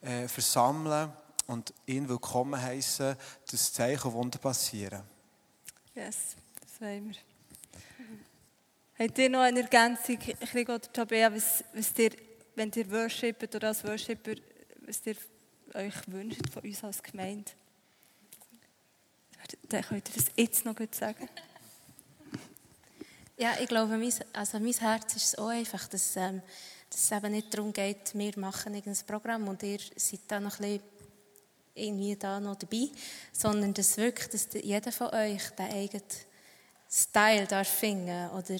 äh, 0.00 0.28
versammeln 0.28 1.12
und 1.48 1.74
ihn 1.86 2.08
willkommen 2.08 2.62
heißen, 2.62 3.16
dass 3.50 3.72
Zeichen 3.72 4.06
und 4.06 4.14
Wunder 4.14 4.38
passieren. 4.38 5.02
Yes, 5.92 6.36
das 6.60 6.80
wollen 6.80 7.08
wir. 7.08 7.16
Habt 8.96 9.18
ihr 9.18 9.28
noch 9.28 9.40
eine 9.40 9.62
Ergänzung, 9.62 10.20
Krieg 10.20 10.68
oder 10.68 10.92
Tabea, 10.92 11.34
was, 11.34 11.64
was 11.74 11.98
ihr, 11.98 12.12
wenn 12.54 12.70
ihr 12.70 12.88
worshippet 12.88 13.56
oder 13.56 13.66
als 13.66 13.82
Worshipper, 13.82 14.36
was 14.86 15.00
ihr 15.04 15.16
euch 15.74 15.94
wünscht 16.06 16.48
von 16.52 16.62
uns 16.62 16.84
als 16.84 17.02
Gemeinde? 17.02 17.50
Dann 19.68 19.82
könnt 19.82 20.10
ihr 20.10 20.14
das 20.14 20.26
jetzt 20.36 20.64
noch 20.64 20.76
gut 20.76 20.94
sagen. 20.94 21.28
Ja, 23.38 23.52
ich 23.60 23.68
glaube, 23.68 23.98
mein, 23.98 24.12
also 24.32 24.58
mein 24.58 24.72
Herz 24.72 25.14
ist 25.14 25.38
auch 25.38 25.48
einfach, 25.48 25.86
dass, 25.88 26.16
ähm, 26.16 26.40
dass 26.88 27.00
es 27.00 27.12
eben 27.12 27.32
nicht 27.32 27.52
darum 27.52 27.70
geht, 27.70 28.14
wir 28.14 28.32
machen 28.38 28.74
irgendein 28.74 29.06
Programm 29.06 29.46
und 29.48 29.62
ihr 29.62 29.78
seid 29.94 30.20
da 30.26 30.40
noch 30.40 30.58
ein 30.58 30.78
bisschen 30.78 30.96
irgendwie 31.74 32.16
da 32.16 32.40
noch 32.40 32.56
dabei, 32.56 32.88
sondern 33.32 33.74
dass 33.74 33.98
wirklich, 33.98 34.28
dass 34.28 34.48
jeder 34.54 34.90
von 34.90 35.08
euch 35.08 35.50
den 35.50 35.70
eigenen 35.70 36.06
Style 36.90 37.46
darf 37.46 37.68
finden 37.68 38.30
oder 38.30 38.56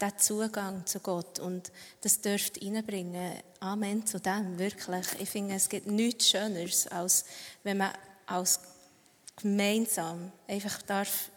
den 0.00 0.18
Zugang 0.18 0.86
zu 0.86 1.00
Gott 1.00 1.40
und 1.40 1.72
das 2.02 2.20
dürft 2.20 2.62
reinbringen. 2.62 3.32
Amen 3.58 4.06
zu 4.06 4.20
dem, 4.20 4.56
wirklich. 4.56 5.06
Ich 5.18 5.30
finde, 5.30 5.56
es 5.56 5.68
gibt 5.68 5.88
nichts 5.88 6.30
Schöneres, 6.30 6.86
als 6.86 7.24
wenn 7.64 7.78
man 7.78 7.90
als 8.26 8.60
gemeinsam 9.34 10.30
einfach 10.46 10.80
darf 10.82 11.30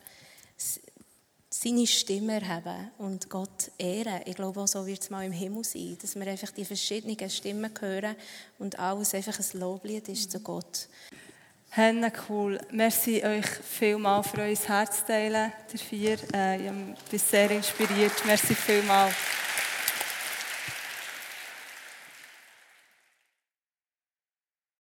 seine 1.49 1.87
Stimme 1.87 2.41
erheben 2.41 2.91
und 2.99 3.29
Gott 3.29 3.71
ehren. 3.77 4.21
Ich 4.25 4.35
glaube, 4.35 4.61
auch 4.61 4.67
so 4.67 4.85
wird 4.85 5.01
es 5.01 5.09
mal 5.09 5.25
im 5.25 5.31
Himmel 5.31 5.63
sein, 5.63 5.97
dass 5.99 6.15
wir 6.15 6.27
einfach 6.27 6.51
die 6.51 6.65
verschiedenen 6.65 7.29
Stimmen 7.29 7.71
hören 7.79 8.15
und 8.59 8.77
alles 8.77 9.13
einfach 9.15 9.39
ein 9.39 9.59
Loblied 9.59 10.07
ist 10.09 10.31
zu 10.31 10.39
Gott. 10.39 10.87
Henne, 11.71 12.11
cool. 12.27 12.59
Merci 12.71 13.23
euch 13.23 13.45
vielmal 13.45 14.23
für 14.23 14.41
euer 14.41 14.55
Herz 14.55 15.05
teilen, 15.05 15.51
der 15.71 15.79
vier. 15.79 16.17
Äh, 16.33 16.65
ich 16.65 17.03
bin 17.11 17.19
sehr 17.19 17.51
inspiriert. 17.51 18.25
Merci 18.25 18.55
vielmal. 18.55 19.11